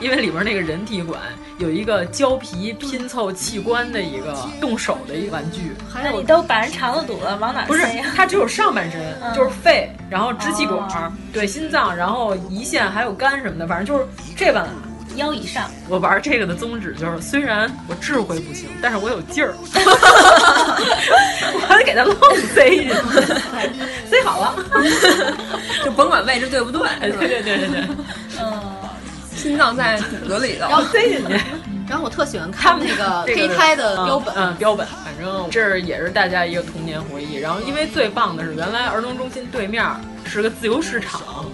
[0.00, 1.20] 因为里边那个人体馆
[1.58, 7.82] 有一个胶皮拼凑器官的一个动手的一个玩具，那你都把人肠子堵了，往哪不是？
[8.14, 14.70] 它只有上半身，嗯、就是肺，然后支气管，哦、对，心脏，然后胰腺还有肝什么的，反正就是这半拉。
[15.16, 19.52] 腰以上，我玩这个的宗旨就是，虽然我智慧不行，但是我有劲儿，
[21.54, 22.16] 我还得给它愣
[22.54, 22.94] 塞进去，
[24.08, 24.54] 塞好了，
[25.84, 27.88] 就甭管位置对不对，对对对对对，
[28.40, 28.77] 嗯。
[29.38, 31.40] 心脏在肚子里头，然后塞进去。
[31.88, 37.36] 然后我特喜欢看那个胚胎的标本，嗯，标本，反正这也是大家一个童年回忆。
[37.36, 39.82] 然后因为最棒的是，原来儿童中心对面
[40.26, 41.46] 是个自由市场。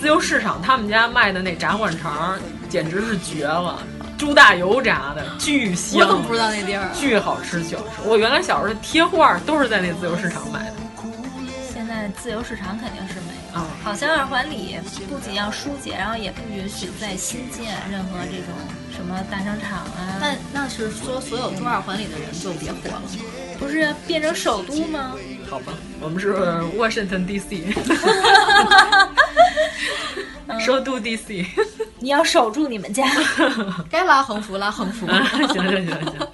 [0.00, 2.36] 自由市场他们家卖的那炸灌肠
[2.68, 3.78] 简直是绝了，
[4.18, 6.00] 猪大油炸的，巨香。
[6.00, 6.88] 我怎么不知道那地儿？
[6.94, 8.08] 巨好吃，巨好吃。
[8.08, 10.74] 我原来小时候贴画都是在那自由市场买的。
[11.72, 13.41] 现在自由市场肯定是没有。
[13.52, 14.78] 啊、好像二环里
[15.08, 18.54] 不仅要疏解，然后也不允许再新建任何这种
[18.96, 20.18] 什么大商场啊。
[20.20, 23.02] 那那是说所有住二环里的人就别活了？
[23.58, 25.14] 不是变成首都吗？
[25.48, 26.32] 好吧，我们是
[26.76, 27.74] Washington D.C.
[30.64, 31.46] 首都 D.C.
[31.98, 33.04] 你要守住你们家，
[33.90, 35.06] 该拉横幅拉横幅。
[35.06, 36.28] 行行行行。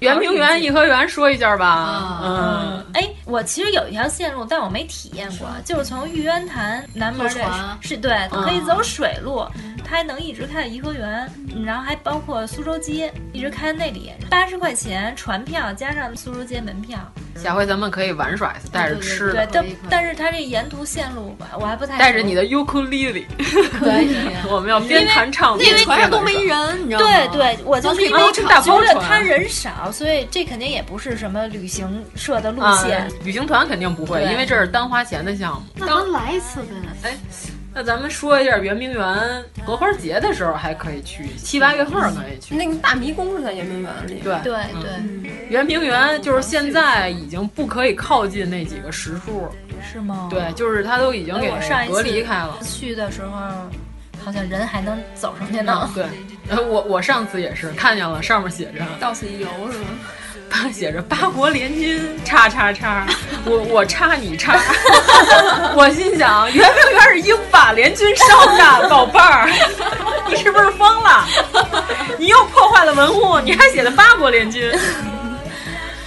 [0.00, 2.20] 圆明园、颐和园说一下吧。
[2.22, 9.46] 嗯，哎，我其实有一条线路，但我没体验过，就是从玉渊潭南门的，是对，可以走水路，
[9.84, 11.30] 它还能一直开到颐和园，
[11.64, 16.98] 然后还包括苏州街，一直开到那里，八十块钱船票加上苏州街门票。
[17.36, 19.46] 下回咱们可以玩耍一次，带着吃的。
[19.46, 21.98] 对，但但是它这沿途线路吧，我还不太。
[21.98, 23.26] 带着你的尤克里里，
[23.78, 24.16] 可以，
[24.48, 25.74] 我们要边弹唱边。
[25.76, 27.06] 那船上都没人，你知道吗？
[27.06, 33.10] 对对，我就是因为觉得它人少，所以这肯定也不是什么旅行社的路线。
[33.24, 35.62] 旅行团肯定不会，因为这是单花钱的项目。
[35.74, 36.68] 那咱来一次呗？
[37.02, 37.16] 哎。
[37.74, 42.54] 那咱们说一下圆明园荷花节的时候还可以去，七八月份可以去。
[42.54, 44.20] 那个大迷宫是在圆明园里。
[44.22, 49.48] 对对对，圆明园就是现在已经不可以靠近那几个石柱，
[49.82, 50.28] 是吗？
[50.30, 51.50] 对，就是它都已经给
[51.88, 52.56] 隔离开了。
[52.62, 53.30] 去的时候
[54.24, 55.90] 好像人还能走上去呢。
[55.94, 56.06] 对，
[56.64, 59.86] 我我上次也是看见了，上面写着到此一游是吗？
[60.72, 63.06] 写着八国联军叉叉叉，
[63.44, 64.58] 我我叉你叉，
[65.76, 69.48] 我心想圆明园是英法联军烧的，宝贝儿，
[70.28, 71.24] 你是不是疯了？
[72.18, 74.72] 你又破坏了文物，你还写了八国联军。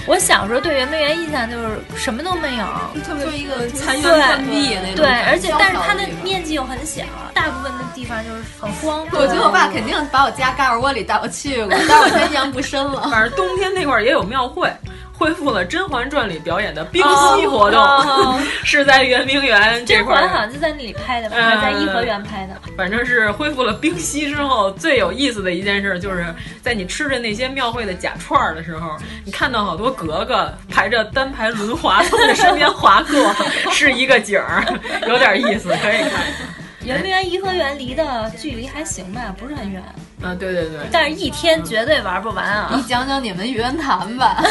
[0.08, 2.66] 我小时候对圆明园印象就是什么都没有，
[3.06, 4.96] 特别一个残垣断壁那种。
[4.96, 7.04] 对，而且但是它的面积又很小，
[7.34, 9.06] 大部分的地方就是很荒。
[9.12, 13.10] 我觉得我爸肯定把我家嘎尔窝里带我去过，但我现在印象不深了。
[13.12, 14.72] 反正冬天那块儿也有庙会。
[15.18, 20.16] 恢复了《甄嬛传》里表演的冰嬉活动， 是在圆明园这块。
[20.16, 22.56] 甄嬛好像就在那里拍的吧，还是在颐和园拍的？
[22.78, 26.26] 反正是恢复了冰嬉之后，最有意思的一件事就是
[26.62, 28.96] 在你吃着那些庙会的假串儿的时候，
[29.26, 33.36] 你看到好多格格排着单排轮滑从你身边滑过，
[33.72, 34.64] 是一个景儿，
[35.08, 36.12] 有点意思，可以看。
[36.86, 39.84] 圆明园颐和园离的距离还行吧，不是很远。
[40.22, 40.80] 啊，对对对。
[40.92, 42.72] 但是一天绝对玩不完啊！
[42.76, 44.44] 你讲讲你们玉渊潭吧，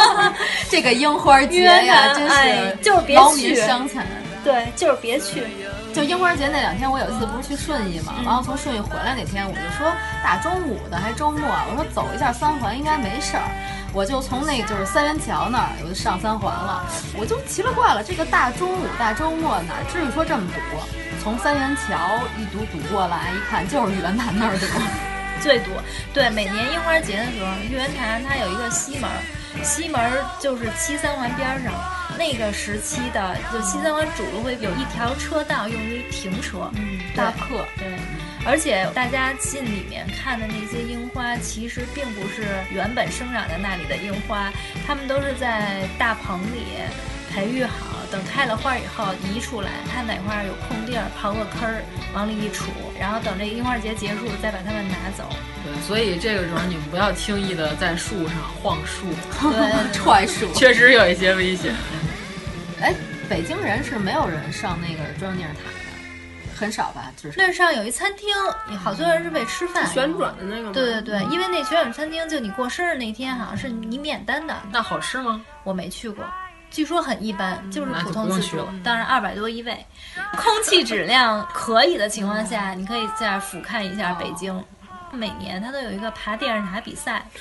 [0.70, 4.06] 这个樱花节呀，真是就是别去伤残。
[4.42, 5.44] 对，就是别去。
[5.94, 9.92] 就樱花节那两天，我有一次不是去顺义嘛，然后从顺义回来那天，我就说
[10.24, 13.42] 大中午的还周末，我说走一下三环应该没事儿。
[13.92, 16.84] 我就从那就是三元桥那儿，我就上三环了。
[17.16, 20.60] 我就奇了怪了，这个大中午大周末哪至于说这么堵？
[21.22, 24.66] 从三元桥一堵堵过来，一看就是玉渊潭那儿堵，
[25.40, 25.70] 最堵。
[26.12, 29.10] 对，每年樱花节的时候，玉渊潭它有一个西门，
[29.62, 30.00] 西门
[30.40, 31.72] 就是七三环边上
[32.18, 37.98] 那个时期的，就西三环主路会有一条车道用于停车，嗯，大客，对。
[38.44, 44.52] 而且大家进里面看的那些樱花，其实并不是原本生长在那里的樱花，
[44.86, 46.82] 它们都是在大棚里
[47.32, 51.82] 培育好，等开了花以后移出来，看哪块有空地儿，刨个坑儿
[52.12, 52.64] 往里一杵，
[52.98, 55.24] 然后等这樱花节结束再把它们拿走。
[55.64, 59.06] 对，所以这个时候你们不要轻易的在树上晃树，
[59.40, 61.72] 对，踹树，确实有一些危险。
[62.80, 62.92] 哎，
[63.28, 65.81] 北京人是没有人上那个中央电视台。
[66.62, 68.32] 很少吧，就是那上有一餐厅，
[68.78, 70.70] 好多人是为吃饭旋转的那个。
[70.70, 74.56] 对对对，因为那旋转餐厅，就你过生日那天，好像是你免单的。
[74.70, 75.42] 那好吃吗？
[75.64, 76.24] 我没去过，
[76.70, 78.64] 据说很一般，就是普通自助。
[78.84, 79.84] 当然二百多一位，
[80.36, 84.64] 空气质量可以的情况下，你可以在俯瞰一下北京。
[85.12, 87.22] 每年他都有一个爬电视塔比赛。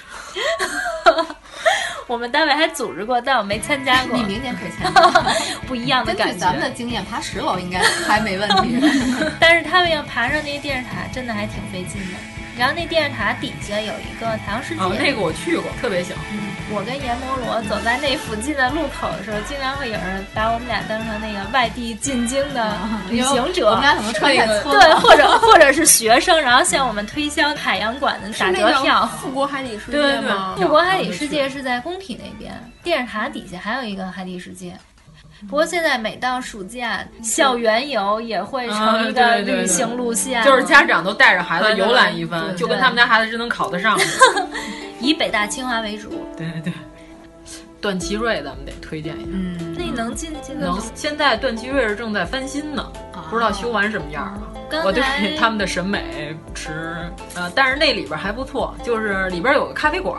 [2.08, 4.18] 我们单位还组织过，但我没参加过。
[4.18, 5.02] 你明年可以参加，
[5.66, 6.34] 不一样的感觉。
[6.34, 8.78] 咱们的经验，爬十楼应该还没问题。
[9.40, 12.18] 但是他们要爬上那个电视塔，真的还挺费劲的。
[12.62, 16.14] 然后那电视塔底下有一个太阳世界，哦，那个我去过，特别小。
[16.32, 22.78] 嗯，我跟阎摩罗走在那附近的路口的时候，经常会有人把我们俩当成那个外地进京的
[23.10, 23.68] 旅行者。
[23.68, 24.80] 我们俩可能穿太错。
[24.80, 29.08] 对，或者或者是学生，然后向我们推销海洋馆的打折票。
[29.20, 30.22] 富国海底世界对对
[30.56, 32.54] 对，富国海底世界是在工体那边，
[32.84, 34.78] 电视塔底下还有一个海底世界。
[35.50, 44.00] 不过现在每到暑假，校园游也会成一个旅行路线，就是家长都带着孩子游览一番，就跟他们家孩子是能考得上。
[45.02, 46.10] 以北大清华为主。
[46.38, 46.74] 对对对，
[47.82, 49.30] 段祺瑞咱们得推荐一下。
[49.32, 50.80] 嗯，那以能进进得能。
[50.94, 52.92] 现在段祺瑞是正在翻新呢，
[53.30, 54.44] 不知道修完什么样了。
[54.86, 55.04] 我对
[55.38, 56.96] 他们的审美持
[57.36, 60.16] 呃，但是那里边还不错，就是里边有个咖啡馆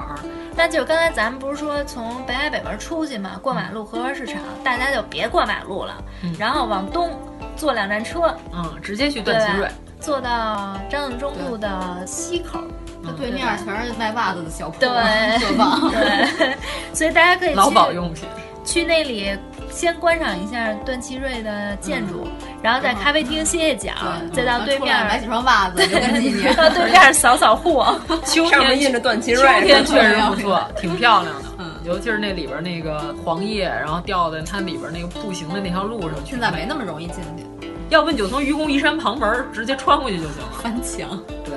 [0.53, 5.95] 儿，那就是刚才咱们不是说从北海北门出去嘛，过马路荷花市场，大家就别过马路了，
[6.39, 7.11] 然后往东
[7.57, 9.69] 坐两站车，嗯，直接去段祺瑞。
[10.01, 12.59] 坐到张自忠路的西口，
[13.05, 16.57] 它对面全是卖袜子的小铺， 对。
[16.93, 18.29] 所以大家可以去 劳保用品，
[18.65, 19.39] 去那里
[19.73, 23.93] 先观赏一下段祺瑞的建筑，嗯然后在咖啡厅歇歇脚，
[24.33, 25.79] 再到对面买几双袜子。
[26.57, 27.99] 到对面扫扫货。
[28.25, 31.49] 秋上面天印着段祺瑞秋天确实不错，挺漂亮的。
[31.59, 36.31] 嗯，尤其是那里边那个黄叶，然后掉在它里边那个步行的那条路上去。
[36.31, 40.53] 现在没那么容易进去，要不你就从愚公移山旁门直接穿过去就行了。
[40.63, 41.21] 翻墙。
[41.45, 41.55] 对，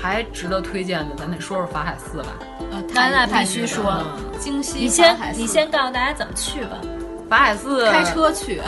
[0.00, 2.28] 还值得推荐的，咱得说说法海寺吧。
[2.70, 4.04] 呃，那必须说，
[4.38, 6.76] 京西你先法海寺你先告诉大家怎么去吧。
[7.32, 8.60] 法海寺开车去，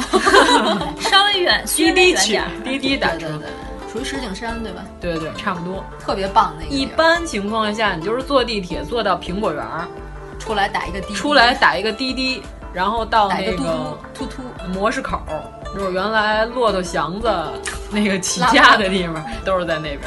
[0.99, 3.19] 稍微远， 滴滴去远点，滴滴打车。
[3.19, 3.49] 对对对，
[3.93, 4.83] 属于石景山对吧？
[4.99, 5.85] 对对，差不多。
[6.01, 6.71] 特别棒那个。
[6.75, 9.87] 一般情况下，你就是坐地铁坐到苹果园儿，
[10.39, 12.43] 出来打一个滴滴，出来打一个滴滴，
[12.73, 14.43] 然后到那个个突突
[14.73, 15.21] 模式口，
[15.75, 17.31] 就是原来骆驼祥子
[17.91, 20.01] 那个起家的地方，都是在那边。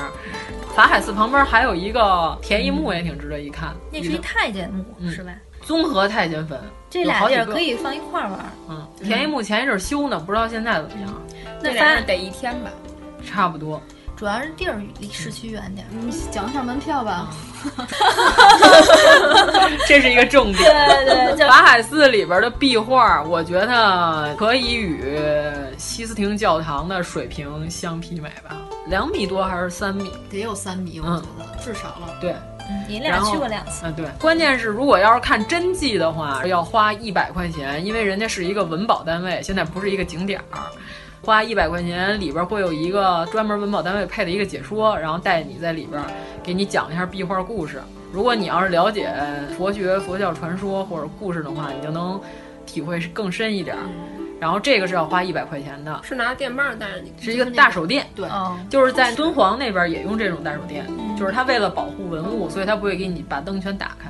[0.75, 3.75] 法海寺旁边还有一个田一木，也挺值得一看。
[3.91, 5.31] 那是一太监墓是吧？
[5.61, 6.59] 综合太监坟，
[7.03, 8.39] 这俩地可以放一块儿玩。
[8.69, 11.13] 嗯，田一木前一阵修呢，不知道现在怎么样。
[11.61, 12.69] 那得一天吧，
[13.25, 13.81] 差不多。
[14.15, 15.85] 主要是地儿离市区远点。
[15.91, 17.29] 你讲一下门票吧。
[19.87, 20.63] 这是一个重点。
[21.05, 25.13] 对对， 法海寺里边的壁画，我觉得可以与
[25.77, 30.11] 西斯廷教堂的水平相媲美吧，两米多还是三米？
[30.31, 32.09] 得有三米，我觉得至少了。
[32.19, 32.33] 对。
[32.69, 33.85] 嗯，你俩去过两次。
[33.85, 34.05] 嗯，对。
[34.19, 40.59] 关键是，如果要是看真迹的话，要花一百块钱，因为人家是一个文保单位，现在不是一个景点儿。
[41.23, 46.01] 花一百块钱，里边会有一个专门文保单位配的一个解说，然后带你在里边
[46.43, 47.81] 给你讲一下壁画故事。
[48.11, 49.13] 如果你要是了解
[49.57, 52.19] 佛学、佛教传说或者故事的话，你就能
[52.65, 53.75] 体会更深一点。
[54.39, 58.27] 然后这个是要花一百块钱的，是拿电棒带着你，是一个大手电，对，
[58.69, 60.85] 就是在敦煌那边也用这种大手电，
[61.17, 64.09] 就是他为了保护文物，所以他不会给你把灯全打开。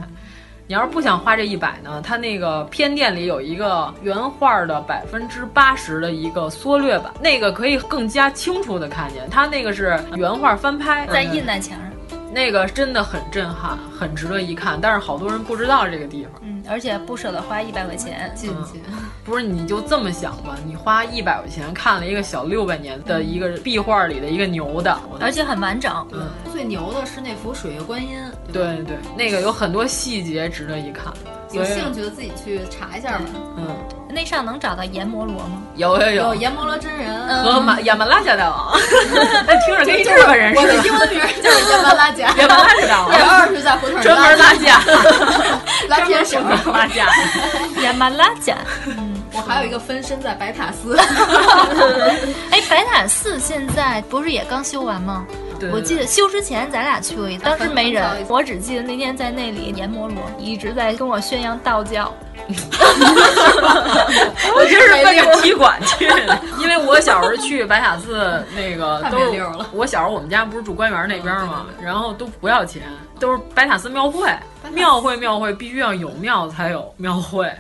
[0.70, 9.26] 你要是不想花这一百呢，它那个偏店里有一个原画的百分之八十的一个缩略版，那个可以更加清楚的看见。
[9.30, 11.88] 它那个是原画翻拍，再印在墙上。
[12.38, 18.80] 那个真的很震撼，很值得一看，但是好多人不知道这个地方，嗯，而且不舍得花一百块钱进去。
[18.92, 18.94] 嗯、
[19.26, 26.08] 不是，你就这么想吗，你花一百块钱看了一个小六百年的一个壁画里的一个牛的，而且很完整。
[26.12, 26.20] 对，
[26.54, 28.20] 最牛的是那幅水月观音。
[28.54, 31.12] 对对，那个有很多细节值得一看。
[31.54, 33.26] 有兴趣的自己去查一下吧。
[33.58, 33.68] 嗯，
[34.18, 35.62] 那上能找到阎摩罗吗？
[35.76, 38.72] 有有有阎摩罗真人和马亚麻拉加大王，
[39.46, 40.74] 那听着跟日本人似的。
[40.74, 43.12] 我的英文名就是亚麻拉加，亚麻拉加大王。
[43.12, 44.82] 我二是在胡同专门拉架，
[45.88, 47.06] 拉架什么拉架，
[47.84, 48.56] 亚麻拉加。
[48.88, 50.98] 嗯，我还有一个分身在白塔寺。
[52.50, 55.28] 哎，白塔寺现在不是也刚修完吗？
[55.60, 62.14] 对我记得修之前咱俩去过一次，当时没人，我只记得那天在那里阎摩罗一直在跟我宣扬道教。
[64.56, 72.84] 我就是奔着踢馆去的， 因为我小时候去白塔寺那个都是我小时候我们家不是住官园那边嘛，然后都不要钱，
[73.20, 74.34] 都是白塔寺庙会，
[74.72, 77.52] 庙会庙会必须要有庙才有庙会。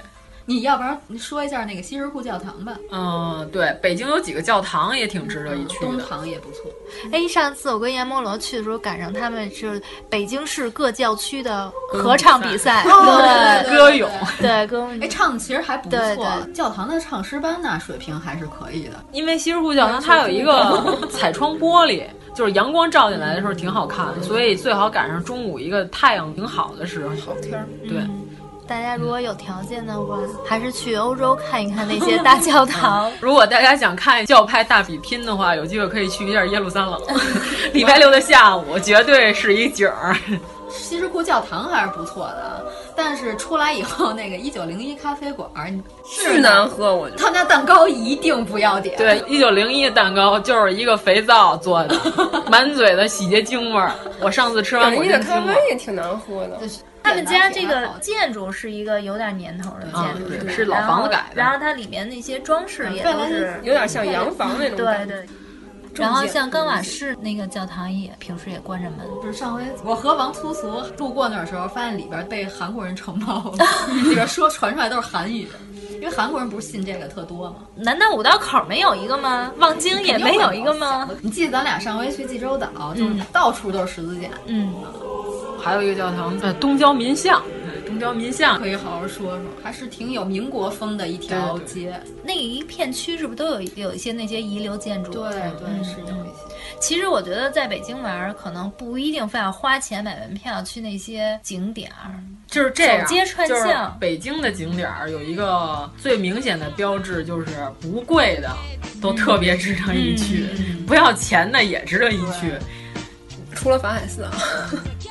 [0.49, 2.77] 你要不然你说一下那个西什库教堂吧？
[2.89, 6.71] 嗯，对，北京有几个教堂也挺值得一去的，东堂也不错。
[7.11, 14.99] 哎，上次我跟阎摩罗去的时候，赶上他们是北京市各教区的合唱比赛，对，歌咏，对歌咏。
[15.01, 15.99] 哎，唱的其实还不错。
[15.99, 19.03] 对对，教堂的唱诗班呢，水平还是可以的。
[19.11, 22.03] 因为西什库教堂它有一个彩窗玻璃。
[22.35, 27.09] 就是阳光照进来的时候挺好看的，所以最好赶上中午一个太阳挺好的时候。
[27.15, 27.97] 好天儿，对。
[27.97, 28.26] 嗯
[28.67, 33.09] 大家如果有条件的话，还是去欧洲看一看那些大教堂。
[33.21, 37.01] 如果大家想看教派大比拼的话，有机会可以去一下耶路撒冷。
[37.71, 40.15] 礼拜六的下午绝对是一景儿。
[40.69, 45.49] 西什库教堂还是不错的，但是出来以后那个一九零一咖啡馆
[46.05, 48.97] 巨难喝，我觉得他们家蛋糕一定不要点。
[48.97, 51.95] 对，一九零一蛋糕就是一个肥皂做的，
[52.51, 53.93] 满嘴的洗洁精味儿。
[54.21, 56.59] 我上次吃完我一的咖啡也挺难喝的。
[57.07, 61.35] 他们家这个建筑是一个有点年头的建筑，嗯、是老房子改的。
[61.35, 64.77] 然后它里面那些装饰也都是有点像洋房那种。
[64.77, 65.25] 对对。
[65.95, 68.99] 然后像冈瓦市那个教堂也平时也关着门。
[69.19, 73.65] 就是上回我和王粗俗路过那儿的时候，发现里边被韩国人承包了，
[74.03, 75.47] 里边说传出来都是韩语。
[75.93, 77.55] 因为韩国人不是信这个特多吗？
[77.75, 79.51] 难道五道口没有一个吗？
[79.57, 81.09] 望京也没有一个吗？
[81.21, 84.27] 你记得咱俩上回去济州岛，就是到处都是十字架。
[84.45, 84.71] 嗯，
[85.59, 87.41] 还有一个教堂，在，东郊民巷。
[87.85, 91.97] 东郊民巷可以好好说说，还是挺有民国风的一条街。
[92.21, 95.11] 那一片区是不是都有有一些那些遗留建筑？
[95.11, 96.55] 对对，是有一些。
[96.81, 102.11] 其实我觉得在北京玩，可能不一定非要花钱买门票去那些景点儿，
[102.45, 103.05] 就是这样。
[103.05, 107.47] 走街串巷，北京的景点儿有一个最明显的标志，就是
[107.79, 108.51] 不贵的
[109.01, 110.45] 都特别值得一去，
[110.85, 112.51] 不要钱的也值得一去。
[113.57, 114.31] 除了法海寺啊，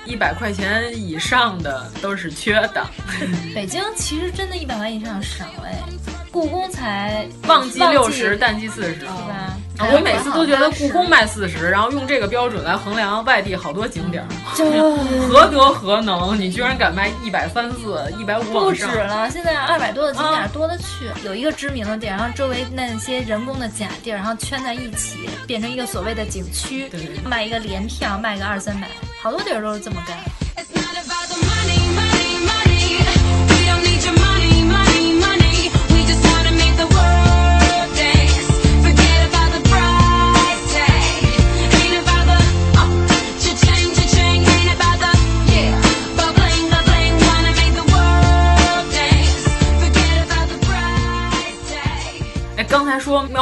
[0.07, 2.87] 一百块钱以上的都是缺的。
[3.55, 5.83] 北京其实真的一百万以上少哎，
[6.31, 9.55] 故宫才旺季六十，淡季四十，是吧？
[9.79, 14.25] 我每次都觉得故宫卖四十，然后用这个标准来衡量外地好多景点，
[15.29, 16.39] 何德何能？
[16.39, 21.11] 你居然敢卖一百三四、一百五不止了，现在二百多的景点多的去。
[21.25, 26.91] 有一个知名的地儿，然后周围那些人工的假地儿，然后圈在一起，变成一个所谓的景区，
[27.25, 28.89] 卖一个联票，卖个二三百，
[29.23, 30.17] 好多地儿都是这么干。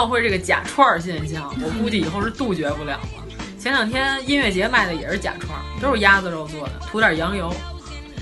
[0.05, 3.24] 庙会这个假串儿现象，我估计以后是杜绝不了了。
[3.59, 7.50] 前两天音乐节卖的也是假串儿，都是鸭子肉做的，涂点羊油。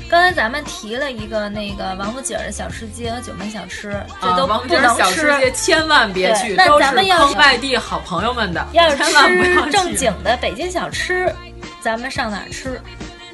[0.08, 4.96] 刚才咱们提了一个那个王府井的小吃街和九门小吃，这都不能吃。
[4.96, 11.34] 小吃街千万别去，那咱们要外地好朋友们的，要千万不要吃正经的北京小吃，
[11.80, 12.80] 咱们上哪儿吃？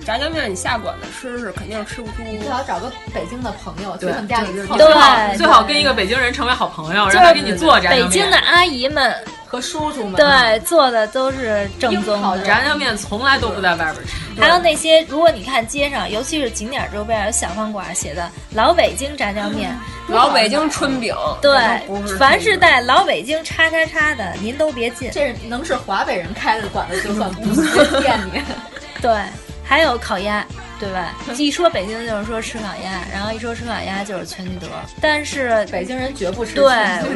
[0.08, 2.24] 炸酱面你下馆子吃是肯定吃不出。
[2.40, 4.78] 最好找个北京的朋友去他们家里蹭。
[4.78, 8.08] 对，最好跟一个北京人成为好朋友，让他给你做炸酱面。
[8.08, 9.14] 北京的阿姨们
[9.46, 14.40] 和叔叔们，对，做的都是正宗的炸酱面，从来都不在外边吃。
[14.40, 19.78] 还有那些，如果你看街上，尤其是景点周边有小饭馆写的“老北京炸酱面
[20.08, 21.52] ”“老北京春饼”，对，
[22.16, 25.10] 凡是带“老北京叉叉叉”的，您都别进。
[25.12, 27.42] 这能是华北人开的馆子，就算不
[28.00, 28.40] 骗你。
[29.02, 29.12] 对。
[29.68, 30.44] 还有烤鸭，
[30.78, 31.14] 对吧？
[31.38, 34.66] 一说北京就是说吃烤鸭，然后一说吃烤鸭就是全聚德。
[35.00, 36.54] 但是北京人绝不吃。
[36.54, 36.66] 对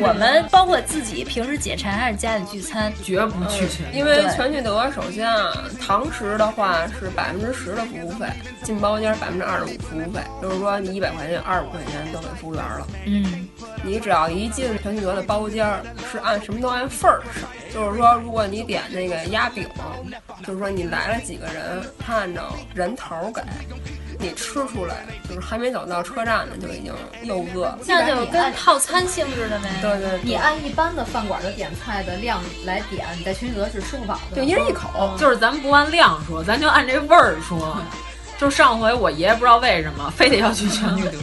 [0.01, 3.95] 我们包括自己平时解馋还是家里聚餐，绝不去全。
[3.97, 8.27] 因为全聚德首先啊，堂食的话是百分之十的服务费，
[8.63, 12.87] 进包间百分之二十五服务费，就是说你一百块钱二十五块钱都给服务员了。
[13.07, 13.49] 嗯，
[13.83, 15.67] 你只要一进全聚德的包间，
[16.11, 17.49] 是按什么都按份儿上。
[17.73, 19.67] 就是说，如果你点那个鸭饼，
[20.47, 23.41] 就是说你来了几个人，他按照人头给，
[24.19, 26.93] 你吃出来就是还没走到车站呢，就已经
[27.25, 27.79] 又饿了。
[27.87, 29.69] 那就跟套餐性质的呗。
[29.81, 34.37] 对对，你按一般的饭馆的点菜的量来点，你在全聚德是吃不饱的。
[34.37, 37.77] 就一人一口，就是咱们不按量说，咱就按这味儿说。
[38.39, 41.19] 就上回我爷爷不知道为什么非得要去全聚德，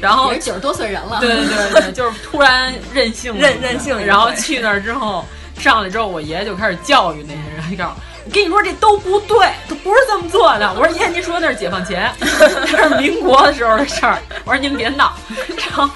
[0.00, 5.24] 然后九十多岁人了，对对对对，就是突然任性任任性，然后去那儿之后。
[5.58, 7.94] 上来之后，我爷爷就开始教育那些人，你告诉
[8.32, 10.72] 跟你说这都不对，都不是这么做的。
[10.74, 14.18] 我说爷，您说那是解放前， 那是民国的时候的事儿。
[14.44, 15.12] 我说您别闹。
[15.56, 15.88] 然后，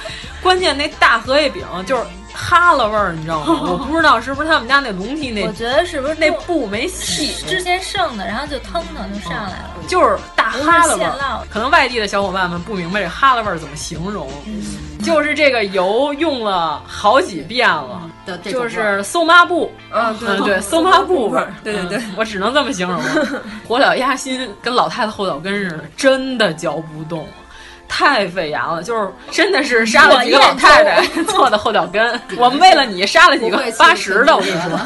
[0.42, 2.02] 关键那大荷叶饼就是
[2.32, 3.60] 哈喇味儿，你知道吗？
[3.70, 11.46] 我不知道是不是他们家那笼屉那，我觉得是不是那布没洗，之前剩的，然后就腾腾就上来了，就是大哈喇味儿。
[11.50, 14.30] 可能外地的小伙伴们不明白这哈喇味儿怎么形容，
[15.02, 18.08] 就是这个油用了好几遍了。
[18.44, 23.02] 就是搜抹布嗯，对 对，松麻布，对对对，我只能这么形容。
[23.66, 27.26] 火燎鸭心跟老太太后脚跟似的，真的嚼不动，
[27.88, 28.84] 太费牙了。
[28.84, 34.78] 就是真的是杀了几个老太太 做的后脚跟，我们为了你杀了几个八十的，我跟你说。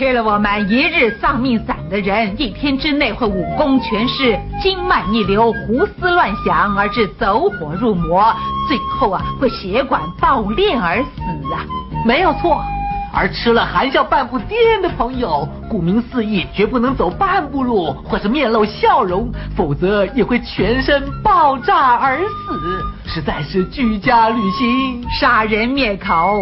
[0.00, 8.34] 吃了我们一日丧命散的人，一天之内会武功全失、经脉逆流、胡思乱想，而致走火入魔，
[8.66, 11.20] 最后啊会血管爆裂而死
[11.52, 11.66] 啊。
[12.06, 12.64] 没有错，
[13.12, 26.40] 而吃了含笑半步癫的朋友，顾名思义，绝不能走半步路或是面露笑容，否则也会全身爆炸而死，实在是居家旅行杀人灭口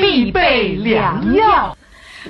[0.00, 1.77] 必备良药。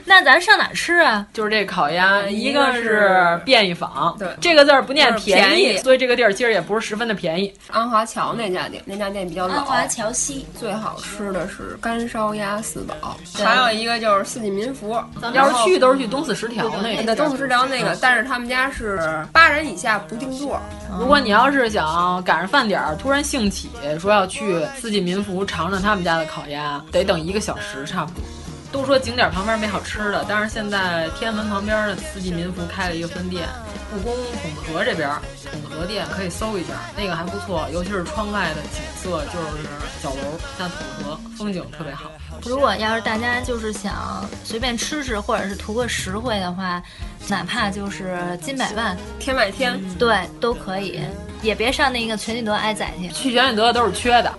[0.09, 1.26] 那咱上哪吃啊？
[1.34, 7.52] 就是这烤鸭，一个是便宜坊，对，这个字儿不念便宜，所以这个地儿其实也不是十分的便宜。
[7.70, 9.56] 安华桥那家店，那家店比较老。
[9.56, 14.98] 安华桥西最好吃的是干烧鸭四宝，还有一个就是四季民福。
[15.34, 20.59] 要是去都是去东四十条那个，对，东四十条那个，但是他们家是八人以下不定座。
[20.98, 23.68] 如果你要是想赶上饭点儿，突然兴起
[24.00, 28.22] 说要去四季民福尝尝他们家的烤鸭，得等一个小时差不多。
[28.70, 33.48] 都说景点旁边没好吃的，但是现在天安门旁边的四季民福开了一个分店，
[33.90, 35.08] 故宫筒子河这边
[35.50, 39.64] 筒子河店可以搜一下，那个还不错，尤其是窗外的景色就是
[40.02, 42.10] 小楼加筒子河，风景特别好。
[42.44, 46.82] 如果要是大家就是想随便吃吃，或者是图个实惠的话，
[47.26, 51.00] 哪怕就是金百万、天外天，对，都可以，
[51.42, 54.32] 也别上那个全聚德挨宰去，去全聚德都是缺的。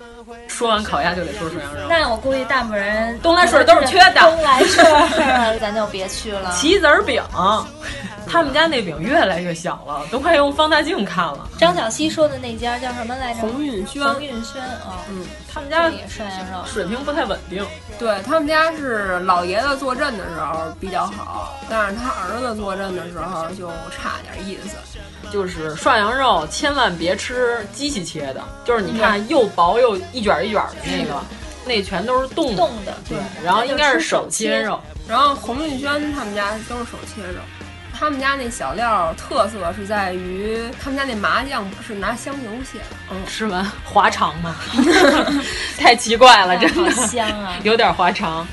[0.60, 4.20] 说完烤鸭就得说涮羊肉，那我估计大部分人东来顺都是缺的。
[4.20, 6.50] 东来顺咱就别去了。
[6.52, 7.22] 棋子儿饼，
[8.30, 11.48] 他们家那饼越来越小了， 都快用放大镜看了。
[11.58, 13.40] 张小西说的那家叫什么来着？
[13.40, 14.02] 鸿运轩。
[14.02, 17.66] 鸿运轩啊，嗯，他们家也涮羊肉，水平不太稳定。
[17.98, 24.76] 对他们家是老爷子坐镇的时候比较好，但是他儿子坐镇的时候就差点意思。
[25.30, 31.22] 就是涮羊肉千万别吃机器切的，就是你看又薄又一卷一卷的那个，
[31.66, 32.94] 那全都是冻冻的。
[33.08, 34.80] 对，然后应该是手切肉。
[35.06, 37.40] 然后洪运轩他们家都是手切肉，
[38.00, 42.96] 他们家那小料特色是在于他们家那麻酱是拿香油写的。
[43.10, 44.56] 嗯，吃完滑肠吗？
[45.76, 48.46] 太奇怪了，真的香啊， 有点滑肠。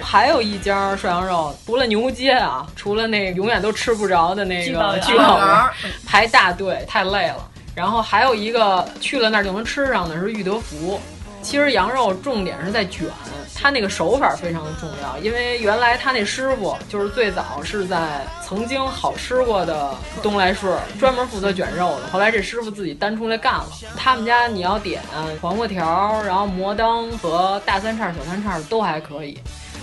[0.00, 7.46] 还有一家涮羊肉，除了牛街啊，除了那永远都吃不着的那个聚宝园，排大队太累了。
[7.74, 10.98] 然后还有一个去了那儿就能吃上的是裕德福。
[11.46, 13.08] 其实羊肉重点是在卷，
[13.54, 23.68] 它那个手法非常的重要，因为原来他那师傅就是最早是在曾经好吃过的东来顺专门负责卷肉的，后来这师傅自己单出来干了。
[23.96, 25.00] 他们家你要点
[25.40, 29.38] 黄瓜条，然后摩登和大三叉、小三叉都还可以。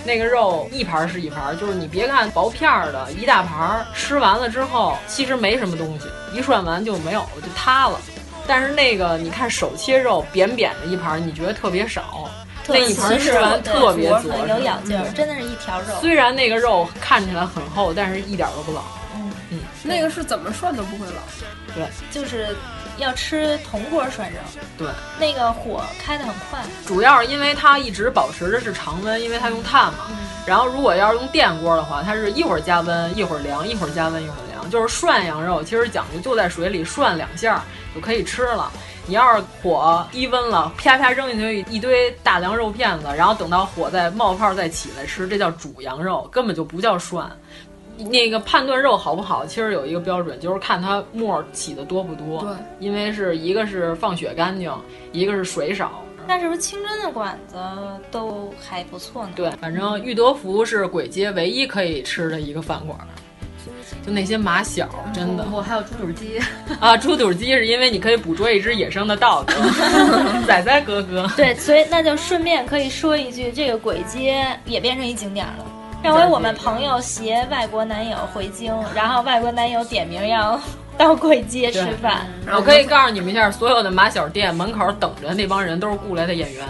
[0.05, 6.07] 那个肉一盘是一盘，就是你别看薄片儿的一大盘，吃完了之后其实没什么东西，
[6.37, 7.97] 一涮完就没有了就塌了。
[8.47, 12.29] 但是那个你看手切肉扁扁的一盘，你觉得特别少，
[12.67, 15.95] 那一盘吃完特别足，有咬劲儿，真的是一条肉。
[16.01, 18.81] 虽然那个肉看起来很厚，但是一点都不老。
[19.15, 21.21] 嗯嗯，那个是怎么涮都不会老。
[21.75, 22.55] 对，就是。
[22.99, 24.37] 要吃铜锅涮肉，
[24.77, 24.87] 对，
[25.19, 30.05] 那个火开的很快，主要是因为它一直保持的是常温，因为它用炭嘛。
[30.45, 34.52] 然后如果要是用电锅的话，它是一会儿加温一会儿凉，一会儿加温一会儿凉。
[34.69, 38.71] 就是涮羊肉，其实讲究就在水里涮两下就可以吃了。
[39.05, 47.29] 你要是火低温了，啪啪扔进去一堆大凉肉片子，然后等到火再冒泡再起来吃，这叫煮羊肉，根本就不叫涮。
[47.97, 52.41] 那个判断肉好不好，其实有一个标准，就是看它沫起的多不多。
[52.41, 54.73] 对，因为是一个是放血干净，
[55.11, 56.01] 一个是水少。
[56.25, 57.57] 那是不是清真的馆子
[58.09, 59.33] 都还不错呢？
[59.35, 62.97] 对，反正裕德福是簋街唯一可以吃的一个饭馆。
[64.05, 65.45] 就那些马小，真的。
[65.51, 66.39] 我还有猪肚鸡
[66.79, 69.53] 啊，猪肚鸡是因为你可以捕捉一只野生的稻子。
[70.47, 71.29] 仔仔哥哥。
[71.35, 75.65] 对，所以那就顺便可以说一句，这个簋街也变成一景点了。
[76.03, 80.59] 上回我们朋友携外国男友回京，然后外国男友点名要
[80.97, 82.27] 到簋街吃饭。
[82.53, 86.65] 我可以告诉你们一下，所有的马小店门口等着那帮人都是雇来的演员，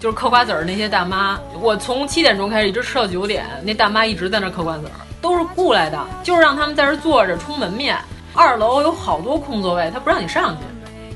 [0.00, 1.38] 就是嗑瓜子儿那些大妈。
[1.60, 7.96] 我从七点钟开始一直吃到九点，那大妈一直在那嗑瓜子儿，都是雇来的，就是让他们在这坐着充门面。
[8.34, 10.62] 二楼有好多空座位，他不让你上去，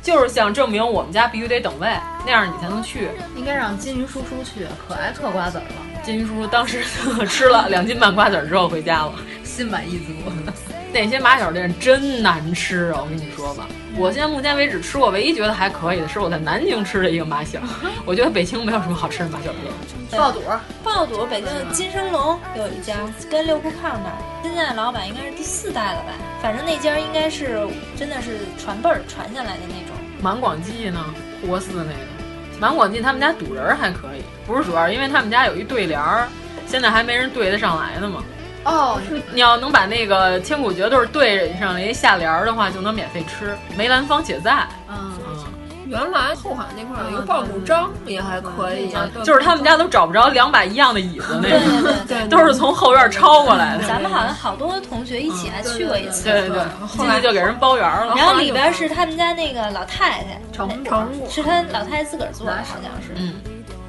[0.00, 1.88] 就是想证明我们家必须得等位，
[2.24, 3.08] 那样你才能去。
[3.36, 5.82] 应该让金鱼叔叔去，可爱嗑瓜子儿了。
[6.02, 6.84] 金鱼叔叔当时
[7.26, 10.12] 吃了两斤半瓜子之后回家了，心满意足。
[10.92, 13.00] 那些马小店真难吃啊！
[13.02, 13.66] 我跟你说吧，
[13.98, 17.58] 我现在目前为止吃过唯一觉得还可以的是我在南京吃的一个麻小。
[18.04, 19.72] 我觉得北京没有什么好吃的麻小店。
[20.10, 20.40] 爆肚，
[20.84, 22.94] 爆肚，北京的金生龙有一家，
[23.30, 26.12] 跟六铺炕那儿，现在老板应该是第四代了吧？
[26.42, 27.66] 反正那家应该是
[27.96, 29.96] 真的是传辈儿传下来的那种。
[30.20, 31.02] 满广记呢，
[31.46, 34.22] 国四那个满广记他们家赌人还可以。
[34.46, 36.28] 不是主要，因为他们家有一对联儿，
[36.66, 38.22] 现在还没人对得上来呢嘛。
[38.66, 39.00] 哦，
[39.32, 43.56] 你要能把那个千古绝对对上了一下联儿的话，就能免费吃。
[43.76, 44.66] 梅兰芳且在。
[44.88, 45.44] 嗯嗯，
[45.86, 48.92] 原来后海那块儿有一个爆肚章也还可以，
[49.22, 53.86] 就是他们家都找不着两把一样的椅子那种，对对 对，都是从后院抄过来的。
[53.86, 58.14] 咱们好像好多同学一起还去过一次，对对对，后来就给人包圆了。
[58.16, 63.12] 然后里边是他们家那个老太太，成成是他老太太自个儿做的，好像是。
[63.14, 63.34] 嗯。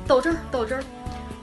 [0.07, 0.83] 豆汁儿，豆汁儿，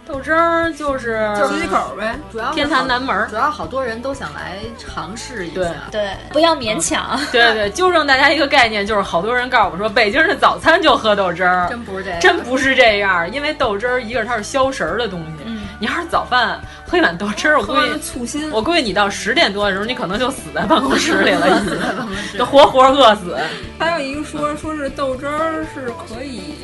[0.07, 5.63] 豆汁儿就是就是一口呗，主要天坛南门，主要好多人都想来尝试一下。
[5.91, 7.19] 对，不要勉强。
[7.33, 13.31] 对对，纠正大家一个概念，就是好多人告诉我说，北京的早餐就喝豆汁儿，真不是这样，真不是这样。
[13.33, 23.39] 因为豆汁儿，一个是它是消食儿的东西，嗯，你要是早饭喝一碗豆汁儿，我估计醋心，我估计你到十点多的时候，你可能就死在办公室里了， 已经就活活饿死。
[23.79, 26.55] 还有一个说，说是豆汁儿是可以，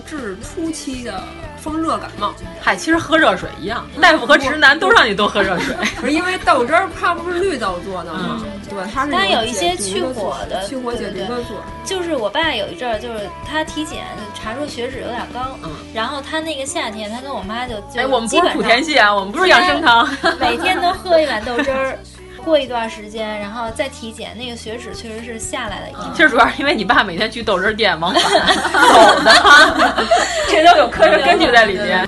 [0.00, 1.22] 治初期的
[1.58, 2.34] 风热感冒。
[2.60, 5.74] 嗨，其实喝热水一样，大夫和直男都让你多喝热水。
[6.00, 8.42] 不 是因为豆汁儿它不是绿豆做的吗？
[8.68, 11.62] 对，它是它有一些解去毒的火的，去火解毒的做。
[11.84, 20.08] 就是我爸有一阵儿，就是他体检查出血脂有点高，嗯然后他那个夏天，他跟我妈就就哎，我们不是莆田系啊，我们不是养生堂，
[20.40, 21.98] 每天都喝一碗豆汁儿。
[22.44, 26.04] 过一段时间，然后再体检，那个血脂确实是下来了一点。
[26.14, 28.22] 其实主要是因为你爸每天去豆汁儿店往返
[28.70, 30.04] 走的，
[30.48, 32.06] 这都有科学根据在里面。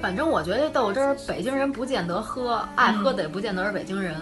[0.00, 4.14] 反正我觉得豆汁儿，北京人不见得喝，爱喝的也不见得是北京人。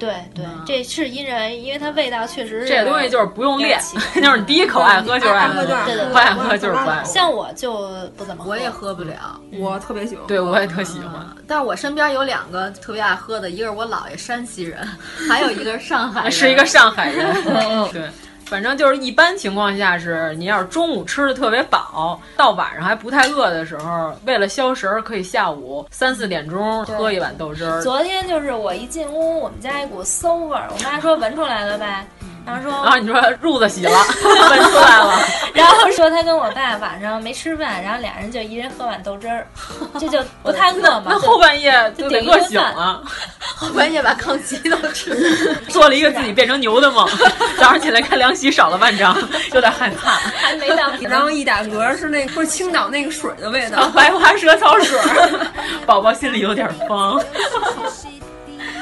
[0.00, 3.78] 对对，这是因人，因为它味道确实是这东西就是不用练，
[4.16, 7.04] 就是你第一口爱喝就是爱喝，对对不 爱喝就是不爱喝。
[7.04, 10.26] 像我就不怎么喝，我也喝不了，我特别喜欢。
[10.26, 11.24] 对，我也特喜欢。
[11.46, 14.88] 但是我身边有两个特别爱喝的，一个是我姥爷山西人，
[15.28, 17.34] 还有一个是上海人， 是一个上海人。
[17.92, 18.02] 对。
[18.50, 27.80] 反正就是一般情况下是，你要是中午吃的特别饱，到晚上还不太饿的时候，为了消食儿，可以下午三四点钟喝一碗豆汁儿。
[27.80, 32.04] 昨天就是我一进屋，我们家一股馊味儿，我妈说闻出来了呗，
[32.46, 33.92] 然后说，然后你说褥子洗了，
[34.50, 35.14] 闻出来了，
[35.54, 39.46] 然后说他跟我爸晚上没吃饭，然后俩人就一人喝碗豆汁儿，
[40.00, 41.06] 这就不太饿嘛。
[41.08, 43.02] 那后半夜就得饿醒了，
[43.54, 47.08] 后半夜把康熙都吃了，做了一个自己变成牛的梦，
[47.58, 49.16] 早上起来看凉席少了半张，
[49.52, 50.12] 有点害怕。
[50.40, 54.98] 还没到，然后一打嗝是那不是青岛那个水的味道，白花蛇草水，
[55.86, 57.22] 宝宝心里有点慌。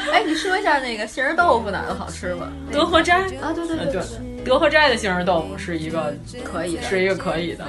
[0.12, 2.48] 哎，你说一下那个杏仁豆腐哪儿的好吃吧？
[2.72, 4.02] 德和斋啊，对对对对，
[4.44, 7.64] 德和斋的杏仁豆腐是一个可以的，是一个可以的。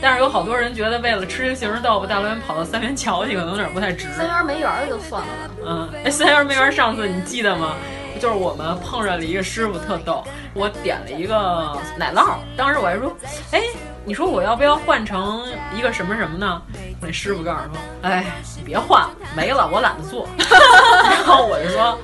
[0.00, 4.06] 但是有好多人觉得为了吃个杏仁豆腐，大老远跑到三元桥去，可能有点不太值。
[4.16, 5.54] 三元梅园就算了吧。
[5.64, 7.74] 嗯，哎，三元梅园上次你记得吗？
[8.20, 10.24] 就是我们碰上了一个师傅特逗，
[10.54, 13.14] 我点了一个奶酪，当时我还说，
[13.50, 13.60] 哎，
[14.06, 15.44] 你说我要不要换成
[15.74, 16.60] 一个什么什么呢？
[17.00, 18.24] 那师傅告诉说，哎，
[18.56, 20.28] 你别换了，没了，我懒得做。
[20.38, 21.98] 然后我就说，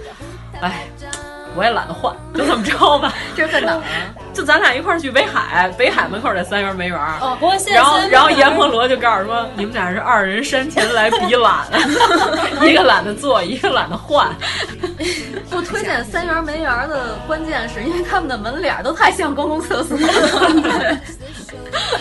[0.60, 0.86] 哎。
[1.60, 3.12] 我也懒得换，就这么着吧。
[3.36, 3.82] 这是在哪儿啊？
[4.32, 6.98] 就咱俩一块儿去北海，北海门口的三元梅园。
[7.20, 11.66] 哦，不过现在然后然后阎摩罗就告诉说，你们俩是二人山前来比懒，
[12.66, 14.26] 一个懒得做，一个懒得换。
[15.50, 20.96] 不推荐三元梅园的关键是因为他们的门脸都太像公共厕所了。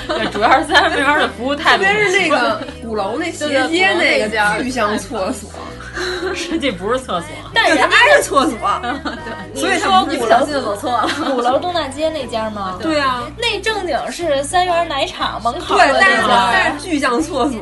[0.07, 5.49] 对，主要是三元梅园的服务态度，特别是那个鼓楼那斜街那个巨像厕所。
[6.36, 8.58] 实际不是厕所， 但人家挨着厕所，
[9.54, 11.08] 对，所以说你鼓楼就走错了。
[11.32, 12.78] 鼓楼东大街那家吗？
[12.82, 17.62] 对啊，那正经是三元奶厂门口对，但是家，但是巨像厕所，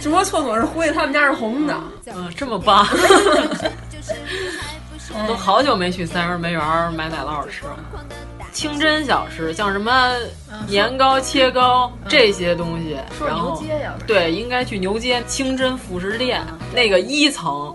[0.00, 1.74] 只不过厕所是灰的，他们家是红的。
[2.06, 2.86] 嗯，这么棒。
[5.26, 7.76] 都好久没去三元梅园买奶酪吃了。
[8.52, 10.12] 清真小吃，像什么
[10.66, 12.96] 年糕、切糕这些东西，
[13.26, 13.62] 然后
[14.06, 16.42] 对，应该去牛街清真副食店
[16.74, 17.74] 那个一层，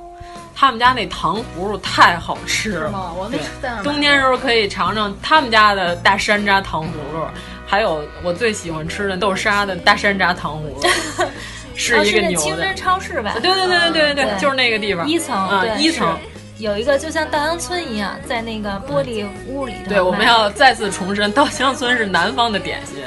[0.53, 3.13] 他们家那糖葫芦太好吃了。
[3.17, 3.39] 我没
[3.83, 7.25] 冬天时候可以尝尝他们家的大山楂糖葫芦，
[7.65, 10.81] 还有我最喜欢吃的豆沙的大山楂糖葫芦，
[11.75, 12.37] 是一个牛的。
[12.37, 13.33] 清真超市吧？
[13.41, 16.17] 对对对对对对，就是那个地方一层啊，一层。
[16.57, 19.89] 有一个就像稻香村一样，在那个玻璃屋里头。
[19.89, 23.03] 对，我们要再次重申，稻香村是南方的点心，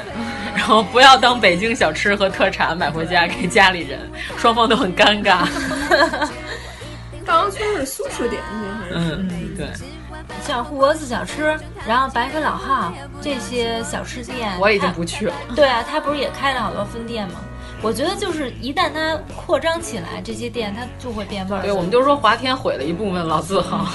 [0.55, 3.99] 然后不要当北京小吃和特产买回家给家里人，
[4.37, 5.47] 双方都很尴尬。
[7.25, 8.93] 稻香村是苏式点心还是？
[8.95, 9.27] 嗯，
[9.57, 9.67] 对。
[10.45, 15.33] 像护国寺小吃，然后白水老号这些小吃店，我已经不去了。
[15.55, 17.39] 对啊，他不是也开了好多分店吗？
[17.81, 21.61] 我觉得就是一旦它扩张起来，这些店它就会变味儿。
[21.61, 23.87] 对，我们就说华天毁了一部分老字号，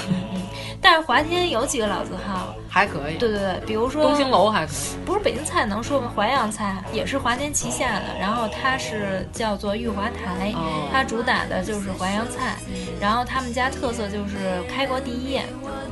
[0.81, 3.17] 但是华天有几个老字号还可以。
[3.17, 4.75] 对对对，比如说东兴楼还可以。
[5.05, 6.11] 不是北京菜能说吗？
[6.15, 12.55] 淮扬菜也是华天旗下的，然后它是叫做玉华台，哦、它主打的就是淮扬菜，
[12.99, 15.45] 然后他们家特色就是开国第一宴，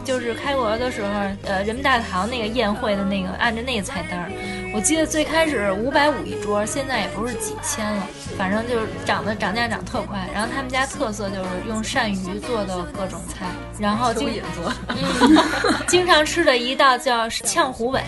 [0.04, 1.10] 就是开国的时候，
[1.44, 4.32] 呃，人民大堂那个宴会的那个按着那个菜单。
[4.74, 10.28] 我记得最开始五百五一桌，现在也不是几千了，反正就是涨的涨价涨特快。
[10.34, 13.46] 然后他们家特色就是用鳝鱼做的各种菜，
[13.80, 14.98] 然后经做，嗯，
[15.88, 18.02] 经常吃的一道叫炝虎尾，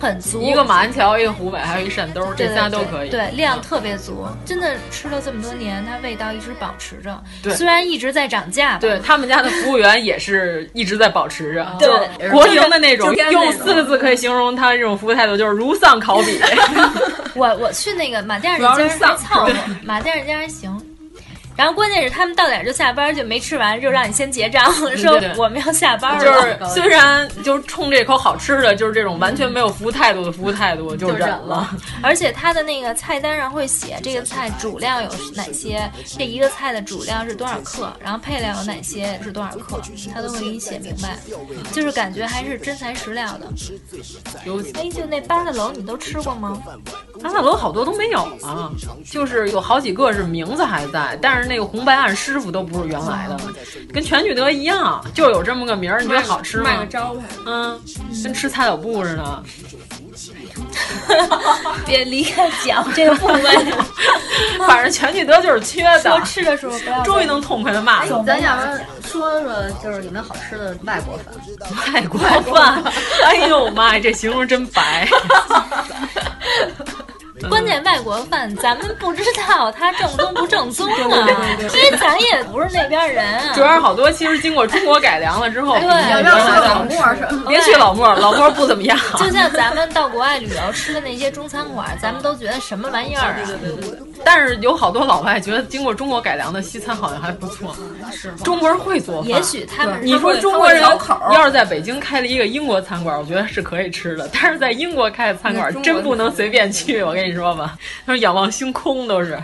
[0.00, 3.10] 很足，一个马鞍桥，一个湖北，还有一扇兜，这仨都可以。
[3.10, 7.22] 对，量特别足，真的吃了这么多年，它味道一直保持着。
[7.42, 8.78] 对，虽然一直在涨价。
[8.78, 11.66] 对他们家的服务员也是一直在保持着。
[11.78, 16.38] 对，国营的那种，用四个字可以形容他这种服务态度，就是如丧考妣。
[17.34, 20.73] 我我去那个马甸那家还凑合，马甸那家还行。
[21.56, 26.24] 然后关键是他们到点就下班，就没吃完就让你先结账，说我们要下班了。
[26.24, 31.70] 就是虽然就是冲这口好吃的，就是这种完全没有服务态度的服务态度就忍了。
[32.02, 35.88] 而且他的那个菜单上会写这个菜主料有哪些，
[36.18, 39.80] 这一个菜的主料是多少克，然后配料有哪些是多少克，
[40.12, 41.16] 他都会给你写明白。
[41.70, 43.46] 就是感觉还是真材实料的。
[44.44, 46.60] 有哎，就那八大楼你都吃过吗？
[47.22, 48.72] 八大楼好多都没有了，
[49.08, 51.43] 就是有好几个是名字还在，但是。
[51.46, 53.38] 那个红白案师傅都不是原来的，
[53.92, 56.00] 跟全聚德一样，就有这么个名儿。
[56.02, 56.64] 你觉得好吃吗？
[56.64, 57.80] 卖个招牌，嗯，
[58.22, 59.42] 跟吃菜脚布似的。
[61.86, 63.42] 别离开脚 这个部位，
[64.66, 66.00] 反正全聚德就是缺的。
[66.00, 67.02] 说吃的时候不要。
[67.02, 68.22] 终于能痛快的骂了。
[68.24, 68.62] 咱要不
[69.06, 71.34] 说说，就是有没有好吃的外国饭？
[71.92, 72.20] 外国
[72.54, 72.82] 饭，
[73.24, 75.08] 哎呦妈呀，这形容真白。
[77.48, 81.28] 关键外国饭咱们不知道它正宗不正宗啊，
[81.60, 83.54] 因为咱也不是那边人啊。
[83.54, 85.82] 主要是好多其实经过中国改良了之后，对，
[86.22, 88.98] 别去老莫是，别去老莫，老莫不怎么样。
[89.16, 93.36] 就像咱们到国外旅游吃的那些中餐馆，咱们都觉得什么玩意儿啊？
[93.46, 93.98] 对对对对。
[94.24, 97.76] 但是有好多老外觉得经过中国改良的西餐好像还不错。
[98.12, 98.32] 是？
[98.36, 99.30] 中国人会做饭。
[99.30, 104.28] 也许他们你说中国人要是在北京开了一个英国餐馆，我觉得是可以吃的。
[104.32, 107.76] 但是在英国开的餐馆真不能随便去，我跟你说吧。
[108.06, 109.38] 他说：“仰望星空都是。”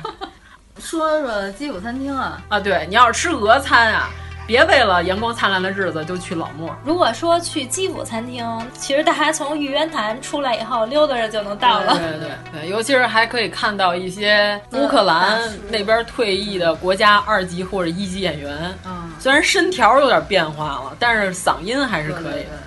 [0.81, 2.59] 说说基辅餐厅啊啊！
[2.59, 4.09] 对你要是吃俄餐啊，
[4.51, 6.75] 别为了阳光灿烂的日子就去老莫。
[6.85, 8.45] 如果说去基辅餐厅，
[8.77, 11.97] 其实大家从玉渊潭出来以后溜达着就能到了。
[11.97, 18.77] 对对对，尤其是还可以看到一些乌克兰那边退役的国家二级或者一级演员。
[18.85, 22.59] 嗯，虽然身条有点变化了，但是嗓音还是可以的。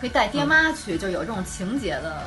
[0.00, 2.20] 可以带爹妈去，就有这种情节的。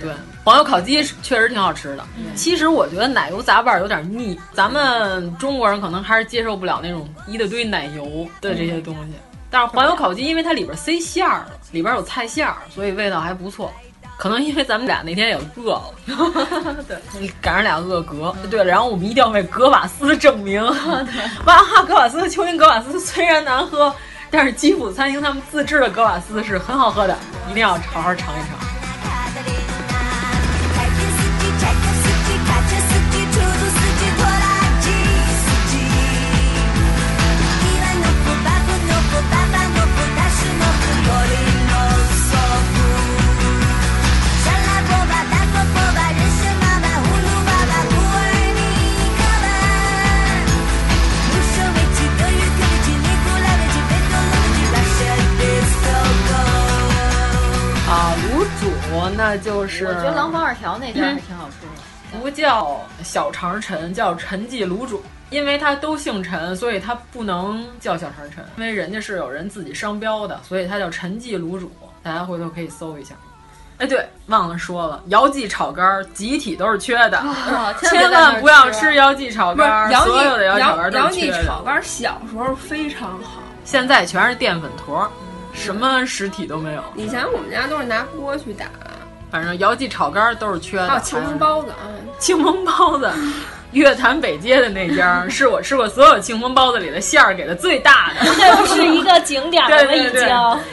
[0.00, 0.12] 对，
[0.44, 2.04] 黄油烤鸡确实挺好吃的。
[2.34, 9.12] 其实我觉得奶油杂拌有点腻，咱们中国人可能还是接受不了那种一大堆奶油的这些东西。
[9.48, 13.72] 但是黄油烤鸡，因为它里边塞馅儿了，里边有菜馅儿，所以味道还不错。
[14.18, 15.94] 可能因为咱们俩那天也饿了，
[16.88, 18.34] 对，赶上俩饿嗝。
[18.48, 20.64] 对了，然后我们一定要为格瓦斯证明。
[21.44, 23.94] 哇哈，格瓦斯的秋音格瓦斯虽然难喝，
[24.30, 27.16] 但是基辅餐厅他们自制的格瓦斯是很好喝的，
[27.50, 28.75] 一定要好好尝一尝。
[59.16, 71.70] 那就是我觉得廊坊二条那家还挺好吃的，不叫小肠陈，叫陈记卤煮，因为它都姓陈，所以它不能叫小肠陈，因为人家是有人自己商标的，所以它叫陈记卤煮，
[72.02, 73.14] 大家回头可以搜一下。
[73.78, 77.22] 哎，对，忘了说了，姚记炒肝集体都是缺的，
[77.82, 81.36] 千万不要吃姚记炒肝，所有的姚记炒肝都是缺的。
[81.36, 85.06] 姚记炒肝小时候非常好，现在全是淀粉坨，
[85.56, 86.84] 什么实体都没有。
[86.94, 88.66] 以前我们家都是拿锅去打。
[89.28, 91.82] 反正姚记炒肝都是缺的，还有庆丰包子啊！
[92.18, 93.10] 庆丰包子，
[93.72, 100.28] 月坛北街的那家 是我吃过所有庆丰包子里的馅儿给的最大的，这是一个景点了已经。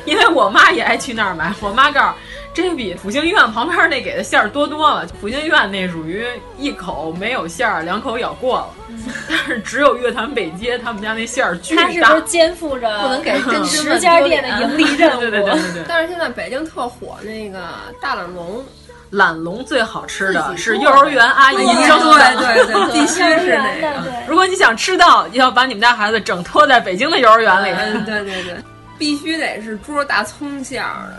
[0.06, 2.16] 因为我妈也爱去那儿买，我妈告诉
[2.54, 5.08] 这比复兴医院旁边那给的馅儿多多了。
[5.20, 6.26] 复兴医院那属于
[6.58, 8.68] 一口没有馅儿，两口咬过了，
[9.28, 11.84] 但是只有月坛北街他们家那馅儿巨大。
[11.84, 15.20] 他是不是肩负着不能给 十家店的盈利任务？
[15.22, 15.84] 对对对对对。
[15.88, 17.60] 但是现在北京特火那个
[17.99, 18.64] 大懒龙。
[19.10, 24.04] 懒龙最好吃的是幼儿园阿姨蒸的，对对对，必须是那个。
[24.28, 28.04] 如果你想吃到，要把你们家孩子整托在北京的幼儿园里。
[28.06, 28.56] 对对对，
[28.97, 31.16] 必须得是猪肉大葱馅儿的。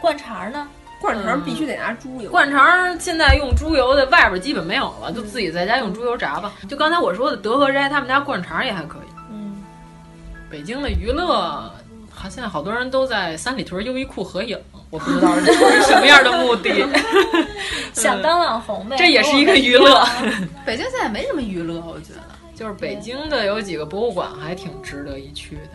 [0.00, 0.66] 灌肠呢？
[1.00, 2.30] 灌肠必须得拿猪油。
[2.30, 6.52] 灌肠现在用猪油的外边基本没有了，就自己在家用猪油炸吧。
[6.68, 9.12] 就刚才我说的德和斋他们家灌肠也还可以。
[9.30, 9.62] 嗯，
[10.50, 11.72] 北京的娱乐。
[12.12, 14.58] 好现在好多人都在三里屯优衣库合影，
[14.90, 16.86] 我不知道 是什么样的目的。
[17.94, 20.06] 想当网红呗，这也是一个娱乐。
[20.66, 22.20] 北京现在没什么娱乐，我觉得。
[22.54, 25.70] 就是北京的有几个博物馆还挺值得一去的。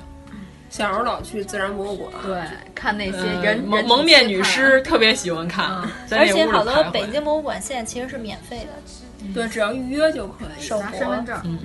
[0.69, 2.41] 小时候老去自然博物馆，对，
[2.73, 11.39] 看那些嗯人蒙蒙面女尸特别喜欢看，在而且好多北京博物馆现在其实是免费的，对，只要预约就可以手拿身份证。
[11.43, 11.59] 嗯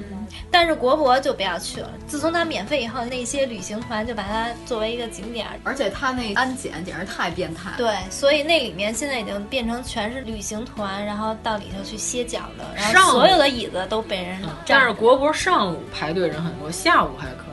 [0.49, 1.91] 但是国博就不要去了。
[2.07, 5.59] 自从它免费以后，那些旅行团就把它作为一个景点儿。
[5.65, 7.77] 而且它那安检简直太变态了。
[7.77, 17.50] 对，所以那里面现在已经变成全是旅行团，然后到里头去歇脚的，然后所有的椅子都被人占但是国博上午排队人很多，下午还可以。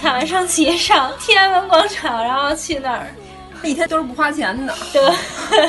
[0.00, 3.06] 看完升旗上天安门广场，然后去那儿，
[3.62, 4.74] 一天都是不花钱的。
[4.92, 5.02] 对，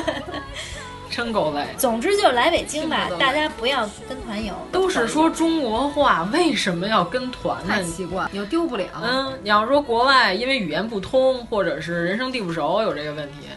[1.09, 1.65] 真够累。
[1.77, 4.53] 总之就是来北京吧，大家不要跟团游。
[4.71, 7.73] 都是说中国话，为什么要跟团呢？
[7.73, 8.85] 太奇怪，你又丢不了。
[9.01, 13.47] 嗯，你要说国外因为语言不通，或者是人生地不熟有这个问题，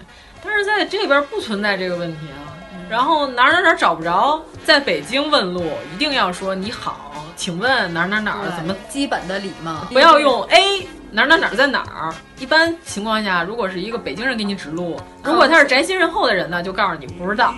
[0.43, 2.49] 但是在这边不存在这个问题啊。
[2.89, 5.65] 然后哪儿哪儿哪儿找不着，在北京问路
[5.95, 12.15] 一定要说你好，请问哪儿哪儿哪儿怎么基本的礼貌，不要用 A 哪儿哪儿哪儿在哪儿。
[12.39, 17.53] 一般情况下，如果是一个北京人给你指路，如果他是宅心仁厚的人呢，就告诉你不知道。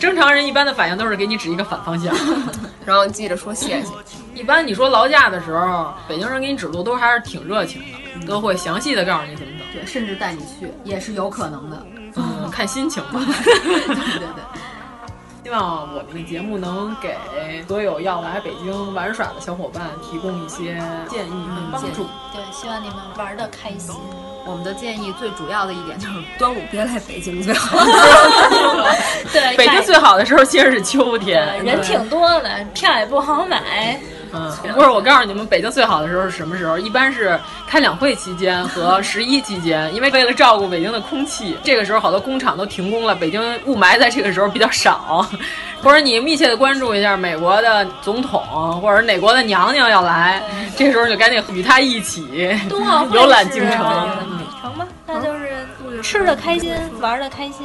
[0.00, 2.16] 正常人一般的反应都是给你指一个反方向，
[2.86, 3.92] 然后记着说谢谢。
[4.34, 7.82] 一般你说劳驾的时候，北京人给你指路都还是挺热情
[8.22, 9.64] 的，都会详细的告诉你怎么走。
[9.74, 11.86] 对，甚至带你去也是有可能的。
[12.16, 13.20] 嗯，看心情吧。
[13.26, 14.67] 对 对对。
[15.48, 17.16] 希望我们的节目能给
[17.66, 20.74] 所有要来北京玩耍的小伙伴提供一些
[21.08, 22.06] 建议和帮助。
[22.34, 23.94] 对，希望你们玩的开心。
[24.44, 27.78] 我们的建议最主要的一点就是端午别来北京最好。
[29.32, 33.98] 对，北京最好的时候其实是秋天，人挺多的，票也不好买。
[34.32, 36.78] 嗯，不是，我告诉你们，北京最好的时候是什么时候？
[36.78, 45.26] 一般是开两会期间和 十一期间，因为为了照顾北京的空气，这个时候好多工厂都停工了，北京雾霾在这个时候比较少。
[45.80, 50.42] 或者你密切的关注一下美国的总统或者哪国的娘娘要来，
[50.76, 52.26] 这时候就赶紧与他一起
[53.12, 53.78] 游览京城。
[54.60, 57.64] 成吧，那就是吃的开心，玩的开心。